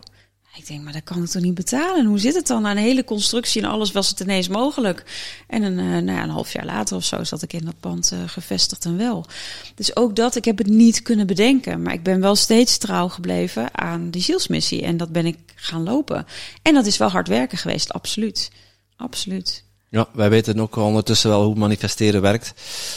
Ik 0.57 0.67
denk, 0.67 0.83
maar 0.83 0.93
dat 0.93 1.05
kan 1.05 1.23
ik 1.23 1.29
toch 1.29 1.43
niet 1.43 1.55
betalen? 1.55 2.07
Hoe 2.07 2.19
zit 2.19 2.35
het 2.35 2.47
dan? 2.47 2.67
Aan 2.67 2.77
een 2.77 2.83
hele 2.83 3.05
constructie 3.05 3.63
en 3.63 3.69
alles 3.69 3.93
was 3.93 4.09
het 4.09 4.21
ineens 4.21 4.49
mogelijk. 4.49 5.05
En 5.47 5.63
een, 5.63 5.79
uh, 5.79 5.85
nou 5.85 6.19
ja, 6.19 6.23
een 6.23 6.31
half 6.31 6.53
jaar 6.53 6.65
later 6.65 6.97
of 6.97 7.05
zo 7.05 7.25
zat 7.25 7.43
ik 7.43 7.53
in 7.53 7.65
dat 7.65 7.81
pand 7.81 8.13
uh, 8.13 8.19
gevestigd 8.27 8.85
en 8.85 8.97
wel. 8.97 9.27
Dus 9.75 9.97
ook 9.97 10.17
dat, 10.17 10.37
ik 10.37 10.45
heb 10.45 10.59
het 10.59 10.67
niet 10.67 11.03
kunnen 11.03 11.27
bedenken. 11.27 11.83
Maar 11.83 11.93
ik 11.93 12.03
ben 12.03 12.21
wel 12.21 12.37
steeds 12.37 12.79
trouw 12.79 13.09
gebleven 13.09 13.79
aan 13.79 14.11
die 14.11 14.23
zielsmissie. 14.23 14.83
En 14.83 14.97
dat 14.97 15.13
ben 15.13 15.27
ik 15.27 15.39
gaan 15.55 15.83
lopen. 15.83 16.27
En 16.63 16.75
dat 16.75 16.87
is 16.87 16.97
wel 16.97 17.09
hard 17.09 17.29
werken 17.29 17.59
geweest, 17.59 17.93
absoluut. 17.93 18.51
Absoluut. 18.97 19.65
Ja, 19.91 20.09
wij 20.13 20.31
weten 20.31 20.61
ook 20.61 20.77
ondertussen 20.77 21.31
wel 21.31 21.45
hoe 21.45 21.55
manifesteren 21.55 22.21
werkt. 22.21 22.55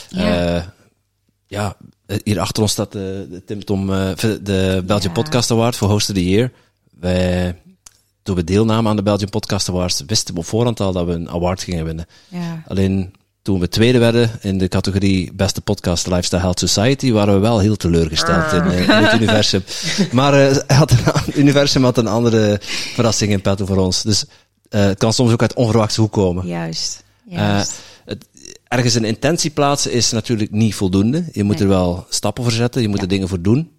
Ja. 0.10 0.56
Uh, 0.56 0.64
ja, 1.48 1.78
hier 2.24 2.40
achter 2.40 2.62
ons 2.62 2.72
staat 2.72 2.92
de, 2.92 3.28
de 3.30 3.44
Tim 3.44 3.66
Tom, 3.66 3.90
uh, 3.90 4.16
de 4.16 4.84
Belgian 4.86 5.14
ja. 5.14 5.22
Podcast 5.22 5.52
Award 5.52 5.76
voor 5.76 5.90
Host 5.90 6.10
of 6.10 6.16
the 6.16 6.30
Year. 6.30 6.52
Wij, 7.00 7.62
toen 8.24 8.36
we 8.36 8.44
deelnamen 8.44 8.90
aan 8.90 8.96
de 8.96 9.04
Belgian 9.04 9.30
Podcast 9.30 9.70
Awards, 9.70 10.04
wisten 10.08 10.34
we 10.34 10.40
op 10.40 10.46
voorhand 10.46 10.80
al 10.80 10.92
dat 10.92 11.06
we 11.06 11.12
een 11.12 11.30
award 11.30 11.64
gingen 11.64 11.86
winnen. 11.86 12.06
Ja. 12.28 12.64
Alleen 12.68 13.14
toen 13.42 13.60
we 13.60 13.70
tweede 13.70 13.98
werden 13.98 14.32
in 14.42 14.58
de 14.58 14.68
categorie 14.68 15.34
Beste 15.34 15.62
Podcast 15.62 16.08
Lifestyle 16.08 16.42
Health 16.42 16.60
Society, 16.60 17.12
waren 17.12 17.34
we 17.34 17.40
wel 17.40 17.60
heel 17.60 17.76
teleurgesteld 17.76 18.52
in, 18.52 18.72
in, 18.72 18.90
het 18.90 19.14
universum. 19.14 19.64
Maar 20.12 20.50
uh, 20.50 20.58
had 20.68 20.92
een, 20.92 20.98
het 21.04 21.36
universum 21.36 21.84
had 21.84 21.98
een 21.98 22.08
andere 22.08 22.58
verrassing 22.94 23.32
in 23.32 23.42
petto 23.42 23.66
voor 23.66 23.78
ons. 23.78 24.02
Dus 24.02 24.26
uh, 24.70 24.82
het 24.82 24.98
kan 24.98 25.14
soms 25.14 25.32
ook 25.32 25.42
uit 25.42 25.54
onverwachts 25.54 25.96
hoek 25.96 26.12
komen. 26.12 26.48
Juist. 26.48 27.04
Juist. 27.26 27.74
het, 28.06 28.26
ergens 28.68 28.94
een 28.94 29.04
intentie 29.04 29.50
plaatsen 29.52 29.92
is 29.92 30.12
natuurlijk 30.12 30.52
niet 30.52 30.76
voldoende. 30.76 31.24
Je 31.32 31.44
moet 31.44 31.54
Nee. 31.56 31.64
er 31.64 31.70
wel 31.70 32.06
stappen 32.10 32.44
voor 32.44 32.52
zetten, 32.52 32.82
je 32.82 32.88
moet 32.88 32.98
Ja. 32.98 33.04
er 33.04 33.10
dingen 33.10 33.28
voor 33.28 33.42
doen. 33.42 33.72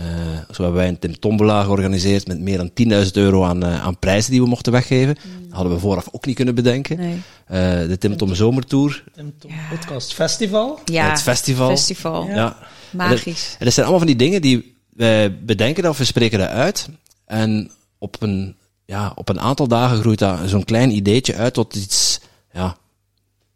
Uh, 0.00 0.04
zo 0.50 0.62
hebben 0.62 0.80
wij 0.80 0.88
een 0.88 0.98
Tim 0.98 1.18
Tombola 1.18 1.62
georganiseerd 1.64 2.26
met 2.26 2.40
meer 2.40 2.56
dan 2.56 2.70
10.000 2.72 3.16
euro 3.16 3.44
aan, 3.44 3.64
uh, 3.64 3.82
aan 3.84 3.98
prijzen 3.98 4.30
die 4.30 4.40
we 4.42 4.48
mochten 4.48 4.72
weggeven. 4.72 5.14
Dat 5.14 5.52
hadden 5.52 5.72
we 5.72 5.78
vooraf 5.78 6.08
ook 6.12 6.26
niet 6.26 6.36
kunnen 6.36 6.54
bedenken. 6.54 6.96
Nee. 6.96 7.14
Uh, 7.14 7.88
de 7.88 7.96
Tim 7.98 8.16
Tom 8.16 8.34
Zomertour, 8.34 9.04
Tim 9.14 9.34
Tom 9.38 9.50
Ja. 9.50 9.56
Podcast 9.70 10.14
Festival. 10.14 10.78
Ja, 10.84 11.10
het 11.10 11.22
festival. 11.22 11.68
festival. 11.68 12.26
Ja. 12.26 12.56
Magisch. 12.92 13.56
En 13.58 13.64
dat 13.64 13.74
zijn 13.74 13.86
allemaal 13.86 14.06
van 14.06 14.16
die 14.16 14.26
dingen 14.26 14.42
die 14.42 14.76
wij 14.92 15.38
bedenken 15.44 15.88
of 15.88 15.98
we 15.98 16.04
spreken 16.04 16.38
dat 16.38 16.48
uit. 16.48 16.88
En 17.26 17.70
op 17.98 18.16
een, 18.22 18.56
ja, 18.92 19.12
op 19.14 19.28
een 19.28 19.40
aantal 19.40 19.68
dagen 19.68 19.98
groeit 19.98 20.18
dat 20.18 20.38
zo'n 20.44 20.64
klein 20.64 20.90
ideetje 20.90 21.34
uit 21.34 21.54
tot 21.54 21.74
iets 21.74 22.20
ja, 22.52 22.76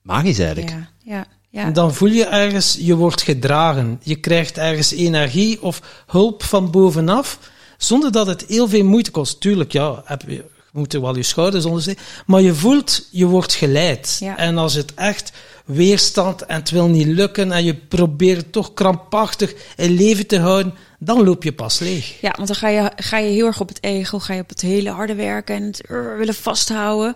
magisch 0.03 0.39
eigenlijk. 0.39 0.71
Ja, 0.71 0.89
ja, 1.03 1.27
ja. 1.51 1.63
En 1.65 1.73
dan 1.73 1.95
voel 1.95 2.09
je 2.09 2.25
ergens, 2.25 2.77
je 2.81 2.95
wordt 2.95 3.23
gedragen. 3.23 4.01
Je 4.03 4.17
krijgt 4.17 4.59
ergens 4.59 4.91
energie 4.93 5.63
of 5.63 6.05
hulp 6.07 6.43
van 6.43 6.71
bovenaf, 6.71 7.39
zonder 7.77 8.13
dat 8.13 8.27
het 8.27 8.45
heel 8.49 8.69
veel 8.69 8.85
moeite 8.85 9.11
kost. 9.11 9.41
Tuurlijk, 9.41 9.73
ja, 9.73 10.03
heb 10.05 10.23
je, 10.27 10.45
je 10.77 10.83
moet 10.83 10.95
er 10.95 11.01
wel 11.01 11.17
je 11.17 11.23
schouders 11.23 11.65
onder. 11.65 11.97
Maar 12.27 12.41
je 12.41 12.55
voelt, 12.55 13.09
je 13.11 13.27
wordt 13.27 13.55
geleid. 13.55 14.17
Ja. 14.21 14.37
En 14.37 14.59
als 14.59 14.75
het 14.75 14.95
echt 14.95 15.33
weerstand 15.65 16.43
en 16.43 16.57
het 16.57 16.71
wil 16.71 16.89
niet 16.89 17.07
lukken 17.07 17.53
en 17.53 17.65
je 17.65 17.75
probeert 17.75 18.53
toch 18.53 18.75
krampachtig 18.75 19.55
in 19.77 19.91
leven 19.91 20.27
te 20.27 20.39
houden, 20.39 20.75
dan 20.99 21.25
loop 21.25 21.43
je 21.43 21.53
pas 21.53 21.79
leeg. 21.79 22.21
Ja, 22.21 22.33
want 22.37 22.49
dan 22.49 22.57
ga 22.57 22.69
je, 22.69 22.93
ga 22.97 23.19
je 23.19 23.31
heel 23.31 23.47
erg 23.47 23.61
op 23.61 23.69
het 23.69 23.83
ego, 23.83 24.19
ga 24.19 24.35
je 24.35 24.41
op 24.41 24.49
het 24.49 24.61
hele 24.61 24.91
harde 24.91 25.15
werken 25.15 25.55
en 25.55 25.63
het 25.63 25.83
uh, 25.91 26.17
willen 26.17 26.35
vasthouden. 26.35 27.15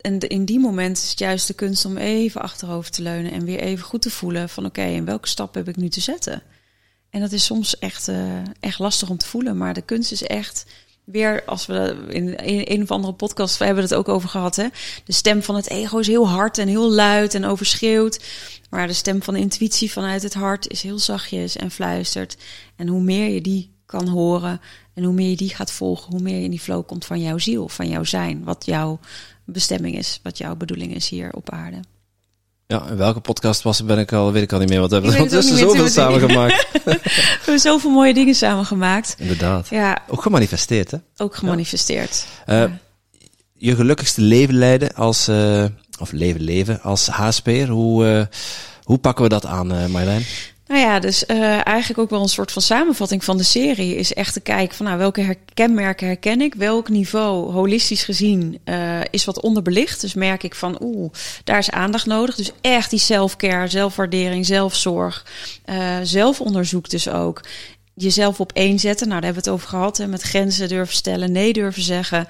En 0.00 0.18
de, 0.18 0.26
in 0.26 0.44
die 0.44 0.60
moment 0.60 0.96
is 0.96 1.10
het 1.10 1.18
juist 1.18 1.46
de 1.46 1.54
kunst 1.54 1.84
om 1.84 1.96
even 1.96 2.40
achterover 2.40 2.90
te 2.90 3.02
leunen 3.02 3.32
en 3.32 3.44
weer 3.44 3.60
even 3.60 3.84
goed 3.84 4.02
te 4.02 4.10
voelen 4.10 4.48
van 4.48 4.64
oké, 4.64 4.82
en 4.82 5.04
welke 5.04 5.28
stap 5.28 5.54
heb 5.54 5.68
ik 5.68 5.76
nu 5.76 5.88
te 5.88 6.00
zetten? 6.00 6.42
En 7.10 7.20
dat 7.20 7.32
is 7.32 7.44
soms 7.44 7.78
echt, 7.78 8.08
uh, 8.08 8.16
echt 8.60 8.78
lastig 8.78 9.10
om 9.10 9.18
te 9.18 9.26
voelen, 9.26 9.56
maar 9.56 9.74
de 9.74 9.82
kunst 9.82 10.12
is 10.12 10.22
echt 10.22 10.64
weer, 11.10 11.42
als 11.46 11.66
we 11.66 12.04
in 12.08 12.34
een, 12.36 12.82
of 12.82 12.90
andere 12.90 13.12
podcast 13.12 13.58
we 13.58 13.64
hebben 13.64 13.82
het 13.82 13.94
ook 13.94 14.08
over 14.08 14.28
gehad, 14.28 14.56
hè? 14.56 14.66
de 15.04 15.12
stem 15.12 15.42
van 15.42 15.54
het 15.54 15.70
ego 15.70 15.98
is 15.98 16.06
heel 16.06 16.28
hard 16.28 16.58
en 16.58 16.68
heel 16.68 16.90
luid 16.90 17.34
en 17.34 17.44
overschreeuwt. 17.44 18.24
Maar 18.70 18.86
de 18.86 18.92
stem 18.92 19.22
van 19.22 19.34
de 19.34 19.40
intuïtie 19.40 19.92
vanuit 19.92 20.22
het 20.22 20.34
hart 20.34 20.68
is 20.68 20.82
heel 20.82 20.98
zachtjes 20.98 21.56
en 21.56 21.70
fluistert. 21.70 22.36
En 22.76 22.88
hoe 22.88 23.00
meer 23.00 23.28
je 23.28 23.40
die 23.40 23.70
kan 23.86 24.08
horen 24.08 24.60
en 24.94 25.04
hoe 25.04 25.14
meer 25.14 25.30
je 25.30 25.36
die 25.36 25.54
gaat 25.54 25.72
volgen, 25.72 26.12
hoe 26.12 26.22
meer 26.22 26.36
je 26.36 26.44
in 26.44 26.50
die 26.50 26.60
flow 26.60 26.86
komt 26.86 27.04
van 27.04 27.20
jouw 27.20 27.38
ziel, 27.38 27.68
van 27.68 27.88
jouw 27.88 28.04
zijn, 28.04 28.44
wat 28.44 28.66
jouw 28.66 28.98
bestemming 29.44 29.96
is, 29.96 30.20
wat 30.22 30.38
jouw 30.38 30.56
bedoeling 30.56 30.94
is 30.94 31.08
hier 31.08 31.32
op 31.32 31.50
aarde. 31.50 31.80
Ja, 32.70 32.86
in 32.88 32.96
welke 32.96 33.20
podcast 33.20 33.62
was 33.62 33.84
ben 33.84 33.98
ik 33.98 34.12
al, 34.12 34.32
weet 34.32 34.42
ik 34.42 34.52
al 34.52 34.58
niet 34.58 34.68
meer. 34.68 34.78
Want 34.78 34.90
we 34.90 34.96
hebben 34.96 35.16
ondertussen 35.16 35.56
zoveel 35.56 35.88
samengemaakt. 35.88 36.68
we 36.84 37.00
hebben 37.36 37.58
zoveel 37.58 37.90
mooie 37.90 38.14
dingen 38.14 38.34
samengemaakt. 38.34 39.14
Inderdaad. 39.18 39.68
Ja. 39.68 39.98
Ook 40.08 40.22
gemanifesteerd, 40.22 40.90
hè? 40.90 40.98
Ook 41.16 41.36
gemanifesteerd. 41.36 42.26
Ja. 42.46 42.54
Uh, 42.54 42.60
ja. 42.60 42.78
Je 43.54 43.74
gelukkigste 43.74 44.20
leven 44.20 44.54
leiden 44.54 44.94
als, 44.94 45.28
uh, 45.28 45.64
of 45.98 46.12
leven 46.12 46.40
leven 46.40 46.82
als 46.82 47.06
HSP'er. 47.06 47.68
Hoe, 47.68 48.04
uh, 48.04 48.24
hoe 48.82 48.98
pakken 48.98 49.22
we 49.22 49.30
dat 49.30 49.46
aan, 49.46 49.66
Marjolein? 49.66 50.24
Nou 50.68 50.80
ja, 50.80 50.98
dus 50.98 51.24
uh, 51.26 51.66
eigenlijk 51.66 51.98
ook 51.98 52.10
wel 52.10 52.22
een 52.22 52.28
soort 52.28 52.52
van 52.52 52.62
samenvatting 52.62 53.24
van 53.24 53.36
de 53.36 53.42
serie 53.42 53.96
is 53.96 54.14
echt 54.14 54.32
te 54.32 54.40
kijken 54.40 54.76
van 54.76 54.86
nou, 54.86 54.98
welke 54.98 55.36
kenmerken 55.54 56.06
herken 56.06 56.40
ik, 56.40 56.54
welk 56.54 56.88
niveau 56.88 57.52
holistisch 57.52 58.04
gezien 58.04 58.58
uh, 58.64 59.00
is 59.10 59.24
wat 59.24 59.40
onderbelicht. 59.40 60.00
Dus 60.00 60.14
merk 60.14 60.42
ik 60.42 60.54
van 60.54 60.78
oeh, 60.82 61.12
daar 61.44 61.58
is 61.58 61.70
aandacht 61.70 62.06
nodig. 62.06 62.34
Dus 62.34 62.52
echt 62.60 62.90
die 62.90 62.98
self-care, 62.98 63.68
zelfwaardering, 63.68 64.46
zelfzorg, 64.46 65.26
uh, 65.66 65.96
zelfonderzoek 66.02 66.90
dus 66.90 67.08
ook 67.08 67.40
jezelf 68.02 68.40
op 68.40 68.52
één 68.52 68.78
zetten. 68.78 69.08
Nou, 69.08 69.20
daar 69.20 69.32
hebben 69.32 69.44
we 69.44 69.50
het 69.50 69.60
over 69.60 69.76
gehad. 69.76 69.96
Hè, 69.96 70.06
met 70.06 70.22
grenzen 70.22 70.68
durven 70.68 70.94
stellen, 70.94 71.32
nee 71.32 71.52
durven 71.52 71.82
zeggen. 71.82 72.28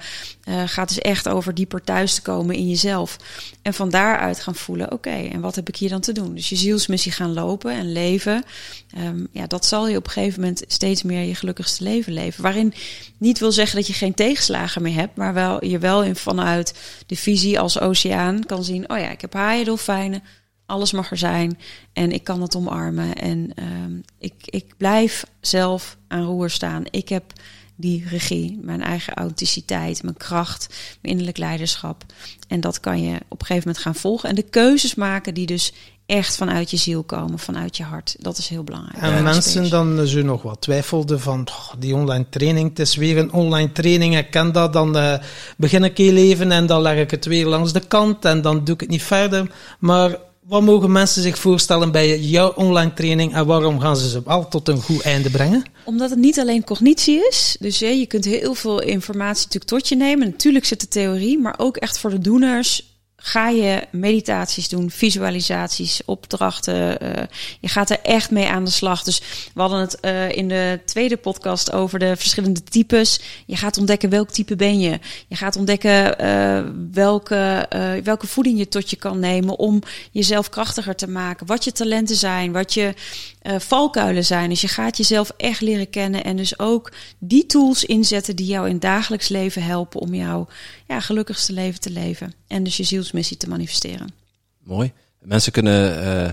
Uh, 0.49 0.61
gaat 0.65 0.87
dus 0.87 0.99
echt 0.99 1.27
over 1.27 1.53
dieper 1.53 1.81
thuis 1.81 2.13
te 2.13 2.21
komen 2.21 2.55
in 2.55 2.69
jezelf. 2.69 3.17
En 3.61 3.73
van 3.73 3.89
daaruit 3.89 4.39
gaan 4.39 4.55
voelen, 4.55 4.91
oké, 4.91 5.09
en 5.09 5.41
wat 5.41 5.55
heb 5.55 5.67
ik 5.67 5.75
hier 5.75 5.89
dan 5.89 6.01
te 6.01 6.11
doen? 6.11 6.35
Dus 6.35 6.49
je 6.49 6.55
zielsmissie 6.55 7.11
gaan 7.11 7.33
lopen 7.33 7.71
en 7.71 7.91
leven. 7.91 8.43
Um, 8.97 9.27
ja, 9.31 9.47
dat 9.47 9.65
zal 9.65 9.87
je 9.87 9.97
op 9.97 10.05
een 10.05 10.11
gegeven 10.11 10.39
moment 10.39 10.63
steeds 10.67 11.03
meer 11.03 11.23
je 11.23 11.35
gelukkigste 11.35 11.83
leven 11.83 12.13
leven. 12.13 12.43
Waarin 12.43 12.73
niet 13.17 13.39
wil 13.39 13.51
zeggen 13.51 13.75
dat 13.75 13.87
je 13.87 13.93
geen 13.93 14.13
tegenslagen 14.13 14.81
meer 14.81 14.93
hebt, 14.93 15.15
maar 15.15 15.33
wel 15.33 15.65
je 15.65 15.79
wel 15.79 16.03
in 16.03 16.15
vanuit 16.15 16.73
de 17.05 17.15
visie 17.15 17.59
als 17.59 17.79
oceaan 17.79 18.45
kan 18.45 18.63
zien, 18.63 18.89
oh 18.89 18.97
ja, 18.97 19.09
ik 19.09 19.21
heb 19.21 19.33
haaien, 19.33 19.65
dolfijnen, 19.65 20.23
alles 20.69 20.91
mag 20.91 21.11
er 21.11 21.17
zijn 21.17 21.59
en 21.93 22.11
ik 22.11 22.23
kan 22.23 22.41
het 22.41 22.55
omarmen. 22.55 23.15
En 23.15 23.51
um, 23.55 24.03
ik, 24.19 24.33
ik 24.45 24.65
blijf 24.77 25.25
zelf 25.41 25.97
aan 26.07 26.23
roer 26.23 26.49
staan. 26.49 26.83
Ik 26.89 27.09
heb 27.09 27.33
die 27.75 28.05
regie, 28.09 28.59
mijn 28.61 28.81
eigen 28.81 29.13
authenticiteit, 29.13 30.03
mijn 30.03 30.17
kracht, 30.17 30.67
mijn 30.69 31.13
innerlijk 31.13 31.37
leiderschap. 31.37 32.03
En 32.47 32.59
dat 32.59 32.79
kan 32.79 33.01
je 33.01 33.15
op 33.27 33.39
een 33.39 33.45
gegeven 33.45 33.67
moment 33.67 33.83
gaan 33.83 33.95
volgen. 33.95 34.29
En 34.29 34.35
de 34.35 34.49
keuzes 34.49 34.95
maken 34.95 35.33
die 35.33 35.45
dus 35.45 35.73
echt 36.05 36.35
vanuit 36.35 36.71
je 36.71 36.77
ziel 36.77 37.03
komen, 37.03 37.39
vanuit 37.39 37.77
je 37.77 37.83
hart. 37.83 38.15
Dat 38.19 38.37
is 38.37 38.47
heel 38.47 38.63
belangrijk. 38.63 38.97
En 39.01 39.23
mensen 39.23 39.69
dan 39.69 40.07
zo 40.07 40.21
nog 40.21 40.41
wat 40.41 40.61
twijfelden 40.61 41.19
van 41.19 41.47
oh, 41.49 41.73
die 41.79 41.95
online 41.95 42.25
training, 42.29 42.69
het 42.69 42.79
is 42.79 42.95
weer 42.95 43.17
een 43.17 43.31
online 43.31 43.71
training, 43.71 44.17
ik 44.17 44.31
ken 44.31 44.51
dat, 44.51 44.73
dan 44.73 44.97
uh, 44.97 45.13
begin 45.57 45.83
ik 45.83 45.97
heel 45.97 46.15
even 46.15 46.51
en 46.51 46.65
dan 46.65 46.81
leg 46.81 46.97
ik 46.97 47.11
het 47.11 47.25
weer 47.25 47.45
langs 47.45 47.73
de 47.73 47.87
kant 47.87 48.25
en 48.25 48.41
dan 48.41 48.63
doe 48.63 48.73
ik 48.73 48.81
het 48.81 48.89
niet 48.89 49.03
verder. 49.03 49.51
Maar 49.79 50.17
wat 50.49 50.61
mogen 50.61 50.91
mensen 50.91 51.21
zich 51.21 51.37
voorstellen 51.37 51.91
bij 51.91 52.19
jouw 52.19 52.53
online 52.55 52.93
training 52.93 53.33
en 53.33 53.45
waarom 53.45 53.79
gaan 53.79 53.97
ze 53.97 54.09
ze 54.09 54.21
wel 54.25 54.47
tot 54.47 54.67
een 54.67 54.81
goed 54.81 55.01
einde 55.01 55.29
brengen? 55.29 55.63
Omdat 55.85 56.09
het 56.09 56.19
niet 56.19 56.39
alleen 56.39 56.63
cognitie 56.63 57.27
is. 57.27 57.55
Dus 57.59 57.79
je 57.79 58.05
kunt 58.07 58.25
heel 58.25 58.53
veel 58.53 58.81
informatie 58.81 59.43
natuurlijk 59.43 59.71
tot 59.71 59.87
je 59.87 59.95
nemen. 59.95 60.29
Natuurlijk 60.29 60.65
zit 60.65 60.79
de 60.79 60.87
theorie, 60.87 61.39
maar 61.39 61.55
ook 61.57 61.77
echt 61.77 61.99
voor 61.99 62.09
de 62.09 62.19
doeners 62.19 62.88
ga 63.21 63.49
je 63.49 63.87
meditaties 63.91 64.69
doen, 64.69 64.91
visualisaties, 64.91 66.01
opdrachten. 66.05 67.03
Uh, 67.03 67.23
je 67.59 67.67
gaat 67.67 67.89
er 67.89 67.99
echt 68.03 68.31
mee 68.31 68.47
aan 68.47 68.65
de 68.65 68.71
slag. 68.71 69.03
Dus 69.03 69.21
we 69.53 69.61
hadden 69.61 69.79
het 69.79 69.97
uh, 70.01 70.31
in 70.31 70.47
de 70.47 70.79
tweede 70.85 71.17
podcast 71.17 71.71
over 71.71 71.99
de 71.99 72.15
verschillende 72.15 72.63
types. 72.63 73.19
Je 73.45 73.55
gaat 73.55 73.77
ontdekken 73.77 74.09
welk 74.09 74.29
type 74.29 74.55
ben 74.55 74.79
je. 74.79 74.99
Je 75.27 75.35
gaat 75.35 75.55
ontdekken 75.55 76.21
uh, 76.21 76.63
welke, 76.91 77.67
welke 78.03 78.27
voeding 78.27 78.57
je 78.57 78.67
tot 78.67 78.89
je 78.89 78.95
kan 78.95 79.19
nemen 79.19 79.57
om 79.57 79.81
jezelf 80.11 80.49
krachtiger 80.49 80.95
te 80.95 81.07
maken. 81.07 81.45
Wat 81.45 81.63
je 81.63 81.71
talenten 81.71 82.15
zijn, 82.15 82.51
wat 82.51 82.73
je 82.73 82.93
valkuilen 83.57 84.25
zijn. 84.25 84.49
Dus 84.49 84.61
je 84.61 84.67
gaat 84.67 84.97
jezelf 84.97 85.31
echt 85.37 85.61
leren 85.61 85.89
kennen 85.89 86.23
en 86.23 86.35
dus 86.35 86.59
ook 86.59 86.91
die 87.19 87.45
tools 87.45 87.85
inzetten 87.85 88.35
die 88.35 88.45
jou 88.45 88.65
in 88.65 88.73
het 88.73 88.81
dagelijks 88.81 89.27
leven 89.27 89.63
helpen 89.63 89.99
om 89.99 90.13
jouw 90.13 90.47
ja, 90.87 90.99
gelukkigste 90.99 91.53
leven 91.53 91.79
te 91.79 91.89
leven. 91.91 92.38
En 92.49 92.63
dus 92.63 92.77
je 92.77 92.83
zielsmissie 92.83 93.37
te 93.37 93.49
manifesteren. 93.49 94.13
Mooi. 94.63 94.91
Mensen 95.21 95.51
kunnen, 95.51 96.03
uh, 96.03 96.29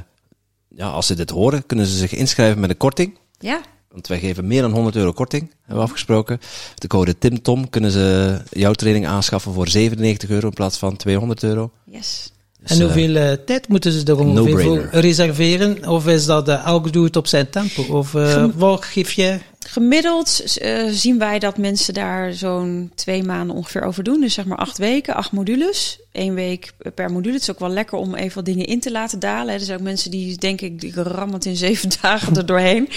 ja, 0.69 0.89
als 0.89 1.07
ze 1.07 1.15
dit 1.15 1.31
horen, 1.31 1.67
kunnen 1.67 1.87
ze 1.87 1.97
zich 1.97 2.13
inschrijven 2.15 2.61
met 2.61 2.71
een 2.71 2.77
korting. 2.77 3.19
Ja. 3.39 3.61
Want 3.91 4.09
wij 4.09 4.19
geven 4.19 4.47
meer 4.47 4.63
dan 4.63 4.73
100 4.73 4.97
euro 4.97 5.13
korting, 5.13 5.51
hebben 5.59 5.77
we 5.77 5.83
afgesproken. 5.83 6.41
De 6.75 6.87
code 6.87 7.19
TIMTOM 7.19 7.71
kunnen 7.71 7.91
ze 7.91 8.39
jouw 8.51 8.73
training 8.73 9.07
aanschaffen 9.07 9.53
voor 9.53 9.69
97 9.69 10.31
euro 10.31 10.47
in 10.47 10.55
plaats 10.55 10.79
van 10.79 10.97
200 10.97 11.43
euro. 11.43 11.71
Yes. 11.85 12.33
Dus, 12.61 12.71
en 12.71 12.85
hoeveel 12.85 13.11
uh, 13.11 13.33
tijd 13.33 13.69
moeten 13.69 13.93
ze 13.93 14.05
er 14.05 14.19
ongeveer 14.19 14.61
voor 14.61 14.89
reserveren? 14.91 15.89
Of 15.89 16.07
is 16.07 16.27
dat 16.27 16.49
uh, 16.49 16.67
elk 16.67 16.93
doet 16.93 17.05
het 17.05 17.17
op 17.17 17.27
zijn 17.27 17.51
tempo? 17.51 17.83
Of 17.83 18.15
uh, 18.15 18.47
wat 18.55 18.85
geef 18.85 19.13
je? 19.13 19.39
Gemiddeld 19.67 20.59
uh, 20.63 20.89
zien 20.91 21.19
wij 21.19 21.39
dat 21.39 21.59
mensen 21.59 21.95
daar 21.95 22.33
zo'n 22.33 22.91
twee 22.95 23.23
maanden 23.23 23.57
ongeveer 23.57 23.83
over 23.83 24.05
doen. 24.05 24.21
Dus 24.21 24.35
zeg 24.35 24.45
maar 24.45 24.59
acht 24.59 24.79
weken, 24.79 25.15
acht 25.15 25.33
modules. 25.33 26.01
Eén 26.17 26.35
week 26.35 26.73
per 26.95 27.11
module. 27.11 27.33
Het 27.33 27.43
is 27.43 27.51
ook 27.51 27.59
wel 27.59 27.69
lekker 27.69 27.99
om 27.99 28.15
even 28.15 28.35
wat 28.35 28.45
dingen 28.45 28.67
in 28.67 28.81
te 28.81 28.91
laten 28.91 29.19
dalen. 29.19 29.55
Er 29.55 29.61
zijn 29.61 29.79
ook 29.79 29.85
mensen 29.85 30.11
die 30.11 30.37
denken, 30.37 30.77
die 30.77 30.93
rammen 31.03 31.35
het 31.35 31.45
in 31.45 31.57
zeven 31.57 31.91
dagen 32.03 32.37
er 32.37 32.47
doorheen. 32.47 32.89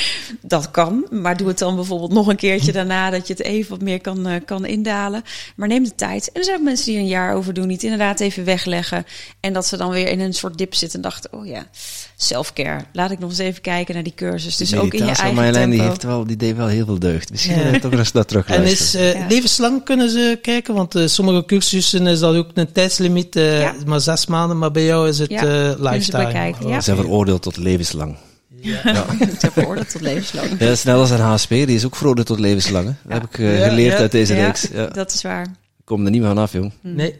Dat 0.42 0.72
kan, 0.72 1.08
maar 1.10 1.38
doe 1.38 1.48
het 1.48 1.58
dan 1.58 1.76
bijvoorbeeld 1.76 2.14
nog 2.14 2.28
een 2.28 2.36
keertje 2.36 2.72
daarna... 2.72 3.10
dat 3.10 3.28
je 3.28 3.34
het 3.34 3.44
even 3.44 3.70
wat 3.70 3.82
meer 3.82 4.02
kan, 4.02 4.28
uh, 4.28 4.36
kan 4.46 4.66
indalen. 4.66 5.24
Maar 5.56 5.68
neem 5.68 5.84
de 5.84 5.96
tijd. 5.96 6.32
En 6.32 6.40
er 6.40 6.44
zijn 6.44 6.58
ook 6.58 6.64
mensen 6.64 6.86
die 6.86 6.96
er 6.96 7.02
een 7.02 7.08
jaar 7.08 7.36
over 7.36 7.54
doen. 7.54 7.68
Niet 7.68 7.84
inderdaad 7.84 8.20
even 8.20 8.46
wegleggen. 8.46 9.06
En 9.40 9.54
dat 9.54 9.66
ze 9.66 9.78
dan 9.78 9.90
weer 9.90 10.08
in 10.08 10.20
een 10.20 10.34
soort 10.34 10.58
dip 10.58 10.74
zitten 10.74 11.02
en 11.02 11.10
dachten... 11.10 11.34
oh 11.34 11.46
ja, 11.46 11.68
self-care. 12.16 12.84
Laat 12.94 13.12
ik 13.12 13.20
nog 13.20 13.30
eens 13.30 13.40
even 13.40 13.62
kijken 13.62 13.94
naar 13.94 14.04
die 14.04 14.14
cursus. 14.16 14.58
Dus 14.58 14.76
ook 14.76 14.94
in 14.94 15.06
je 15.06 15.12
eigen 15.12 15.34
Marjolein, 15.34 15.70
die 15.70 15.82
heeft 15.82 16.04
wel, 16.04 16.26
die 16.26 16.36
deed 16.36 16.56
wel 16.56 16.68
heel 16.68 16.86
veel 16.86 17.00
deugd. 17.00 17.32
Misschien 17.32 17.72
ja. 17.72 17.80
toch 17.80 17.92
eens 17.92 18.12
naar 18.12 18.26
terug 18.26 18.48
En 18.48 18.64
is 18.64 18.96
uh, 18.96 19.14
ja. 19.14 19.26
levenslang 19.30 19.84
kunnen 19.84 20.10
ze 20.10 20.40
kijken? 20.42 20.74
Want 20.74 20.96
uh, 20.96 21.08
sommige 21.08 21.46
cursussen 21.46 22.08
is 22.08 22.20
dat 22.20 22.36
ook 22.36 22.50
een 22.54 22.72
tijdslimiet, 23.13 23.36
uh, 23.36 23.62
ja. 23.62 23.76
maar 23.86 24.00
zes 24.00 24.26
maanden. 24.26 24.58
Maar 24.58 24.72
bij 24.72 24.86
jou 24.86 25.08
is 25.08 25.19
het 25.19 25.30
ja. 25.30 25.76
lifetime. 25.78 26.54
Oh. 26.63 26.76
Ze 26.76 26.82
zijn 26.82 26.98
veroordeeld 26.98 27.41
tot 27.41 27.58
levenslang. 27.58 28.17
Ja. 28.62 28.80
ja. 28.84 29.06
Ze 29.19 29.36
zijn 29.38 29.52
veroordeeld 29.52 29.89
tot 29.89 30.02
levenslang. 30.02 30.60
Ja, 30.60 30.76
snel 30.76 31.00
als 31.00 31.10
een 31.10 31.19
HSP, 31.19 31.50
die 31.50 31.67
is 31.67 31.86
ook 31.86 31.95
veroordeeld 31.95 32.28
tot 32.28 32.39
levenslang. 32.39 32.86
Hè? 32.86 32.93
Dat 33.04 33.22
heb 33.22 33.24
ik 33.24 33.36
geleerd 33.69 34.00
uit 34.00 34.12
deze 34.12 34.34
reeks. 34.34 34.67
Ja, 34.74 34.86
dat 34.86 35.13
is 35.13 35.22
waar. 35.22 35.43
Ik 35.78 35.86
kom 35.86 36.06
er 36.06 36.12
niet 36.12 36.22
meer 36.22 36.30
vanaf, 36.30 36.54
jong. 36.54 36.74
Nee. 36.82 37.15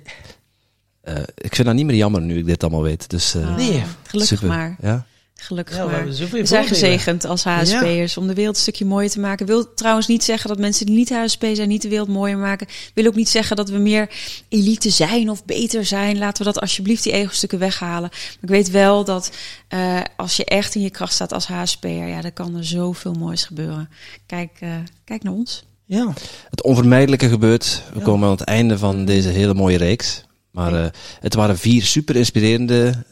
Uh, 1.04 1.16
ik 1.36 1.56
vind 1.56 1.68
dat 1.68 1.76
niet 1.76 1.86
meer 1.86 1.96
jammer 1.96 2.22
nu 2.22 2.38
ik 2.38 2.46
dit 2.46 2.64
allemaal 2.64 2.82
weet. 2.82 3.10
Dus, 3.10 3.36
uh, 3.36 3.56
nee, 3.56 3.84
gelukkig 4.04 4.38
super. 4.38 4.48
maar. 4.48 4.76
Ja. 4.82 5.06
Gelukkig 5.42 5.76
ja, 5.76 5.86
maar. 5.86 6.06
We, 6.06 6.30
we 6.30 6.46
zijn 6.46 6.68
gezegend 6.68 7.26
als 7.26 7.44
HSP'ers 7.44 8.14
ja. 8.14 8.22
om 8.22 8.28
de 8.28 8.34
wereld 8.34 8.56
een 8.56 8.62
stukje 8.62 8.86
mooier 8.86 9.10
te 9.10 9.20
maken. 9.20 9.46
Wil 9.46 9.74
trouwens 9.74 10.08
niet 10.08 10.24
zeggen 10.24 10.50
dat 10.50 10.60
mensen 10.60 10.86
die 10.86 10.96
niet 10.96 11.10
HSP 11.10 11.46
zijn 11.54 11.68
niet 11.68 11.82
de 11.82 11.90
wereld 11.90 12.08
mooier 12.08 12.38
maken. 12.38 12.68
Wil 12.94 13.06
ook 13.06 13.16
niet 13.16 13.30
zeggen 13.30 13.56
dat 13.56 13.70
we 13.70 13.78
meer 13.78 14.10
elite 14.50 14.90
zijn 14.90 15.30
of 15.30 15.46
beter 15.46 15.86
zijn. 15.86 16.18
Laten 16.18 16.46
we 16.46 16.52
dat 16.52 16.62
alsjeblieft 16.62 17.04
die 17.04 17.14
ego-stukken 17.14 17.60
weghalen. 17.60 18.10
Maar 18.10 18.40
ik 18.42 18.50
weet 18.50 18.70
wel 18.70 19.04
dat 19.04 19.32
uh, 19.74 20.02
als 20.18 20.36
je 20.36 20.46
echt 20.46 20.76
in 20.76 20.82
je 20.82 20.90
kracht 20.90 21.14
staat 21.14 21.34
als 21.34 21.48
HSP'er, 21.48 22.08
ja, 22.08 22.22
dan 22.22 22.34
kan 22.34 22.56
er 22.56 22.66
zoveel 22.66 23.14
moois 23.14 23.44
gebeuren. 23.44 23.90
Kijk, 24.26 24.52
uh, 24.64 24.70
kijk 25.04 25.24
naar 25.24 25.34
ons. 25.34 25.64
Ja. 25.86 26.14
Het 26.50 26.64
onvermijdelijke 26.64 27.30
gebeurt. 27.30 27.84
We 27.94 28.00
ja. 28.00 28.06
komen 28.06 28.26
aan 28.26 28.36
het 28.36 28.44
einde 28.44 28.78
van 28.78 29.06
deze 29.06 29.30
hele 29.30 29.54
mooie 29.54 29.78
reeks. 29.78 30.24
Maar 30.52 30.74
uh, 30.74 30.86
het 31.20 31.34
waren 31.34 31.58
vier 31.58 31.84
super 31.84 32.16
inspirerende 32.16 33.06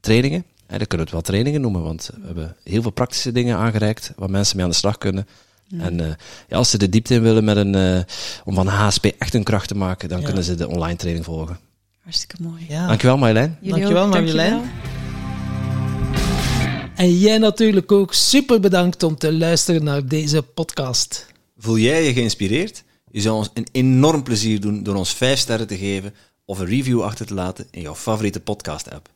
trainingen. 0.00 0.44
Ja, 0.72 0.78
dat 0.78 0.88
kunnen 0.88 1.06
we 1.06 1.12
het 1.12 1.22
wel 1.22 1.32
trainingen 1.32 1.60
noemen, 1.60 1.82
want 1.82 2.10
we 2.20 2.26
hebben 2.26 2.56
heel 2.64 2.82
veel 2.82 2.90
praktische 2.90 3.32
dingen 3.32 3.56
aangereikt 3.56 4.12
waar 4.16 4.30
mensen 4.30 4.56
mee 4.56 4.64
aan 4.64 4.70
de 4.70 4.76
slag 4.76 4.98
kunnen. 4.98 5.26
En 5.78 5.98
uh, 5.98 6.06
ja, 6.48 6.56
als 6.56 6.70
ze 6.70 6.78
de 6.78 6.88
diepte 6.88 7.14
in 7.14 7.22
willen 7.22 7.44
met 7.44 7.56
een, 7.56 7.76
uh, 7.76 8.00
om 8.44 8.54
van 8.54 8.66
HSP 8.66 9.04
echt 9.04 9.34
een 9.34 9.42
kracht 9.42 9.68
te 9.68 9.74
maken, 9.74 10.08
dan 10.08 10.18
ja. 10.18 10.24
kunnen 10.24 10.44
ze 10.44 10.54
de 10.54 10.68
online 10.68 10.96
training 10.96 11.24
volgen. 11.24 11.58
Hartstikke 12.02 12.36
mooi. 12.42 12.66
Ja. 12.68 12.86
Dankjewel 12.86 13.18
Marjolein. 13.18 13.58
Dankjewel 13.60 14.08
Marjolein. 14.08 14.60
En 16.94 17.18
jij 17.18 17.38
natuurlijk 17.38 17.92
ook 17.92 18.14
super 18.14 18.60
bedankt 18.60 19.02
om 19.02 19.16
te 19.16 19.32
luisteren 19.32 19.84
naar 19.84 20.06
deze 20.06 20.42
podcast. 20.42 21.26
Voel 21.58 21.78
jij 21.78 22.04
je 22.04 22.12
geïnspireerd? 22.12 22.84
Je 23.10 23.20
zou 23.20 23.36
ons 23.36 23.50
een 23.54 23.66
enorm 23.72 24.22
plezier 24.22 24.60
doen 24.60 24.82
door 24.82 24.94
ons 24.94 25.12
5 25.12 25.38
sterren 25.38 25.66
te 25.66 25.76
geven 25.76 26.14
of 26.44 26.58
een 26.58 26.66
review 26.66 27.02
achter 27.02 27.26
te 27.26 27.34
laten 27.34 27.66
in 27.70 27.80
jouw 27.80 27.94
favoriete 27.94 28.40
podcast-app. 28.40 29.10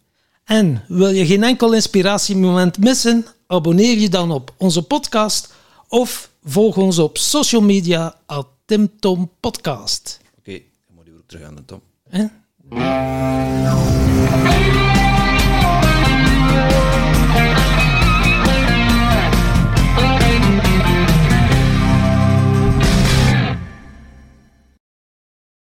En 0.47 0.85
wil 0.89 1.09
je 1.09 1.27
geen 1.27 1.43
enkel 1.43 1.73
inspiratiemoment 1.73 2.79
missen? 2.79 3.27
Abonneer 3.47 3.99
je 3.99 4.09
dan 4.09 4.31
op 4.31 4.55
onze 4.57 4.83
podcast 4.83 5.55
of 5.89 6.31
volg 6.45 6.77
ons 6.77 6.99
op 6.99 7.19
social 7.19 7.63
media 7.63 8.17
at 8.27 8.47
Tim 8.65 8.91
Tom 8.99 9.31
Podcast. 9.41 10.21
Oké, 10.39 10.39
okay, 10.39 10.65
dan 10.87 10.97
moet 10.97 11.05
je 11.07 11.13
ook 11.13 11.27
terug 11.27 11.47
aan 11.47 11.55
de 11.55 11.65
Tom. 11.65 11.81
Eh? 12.09 12.25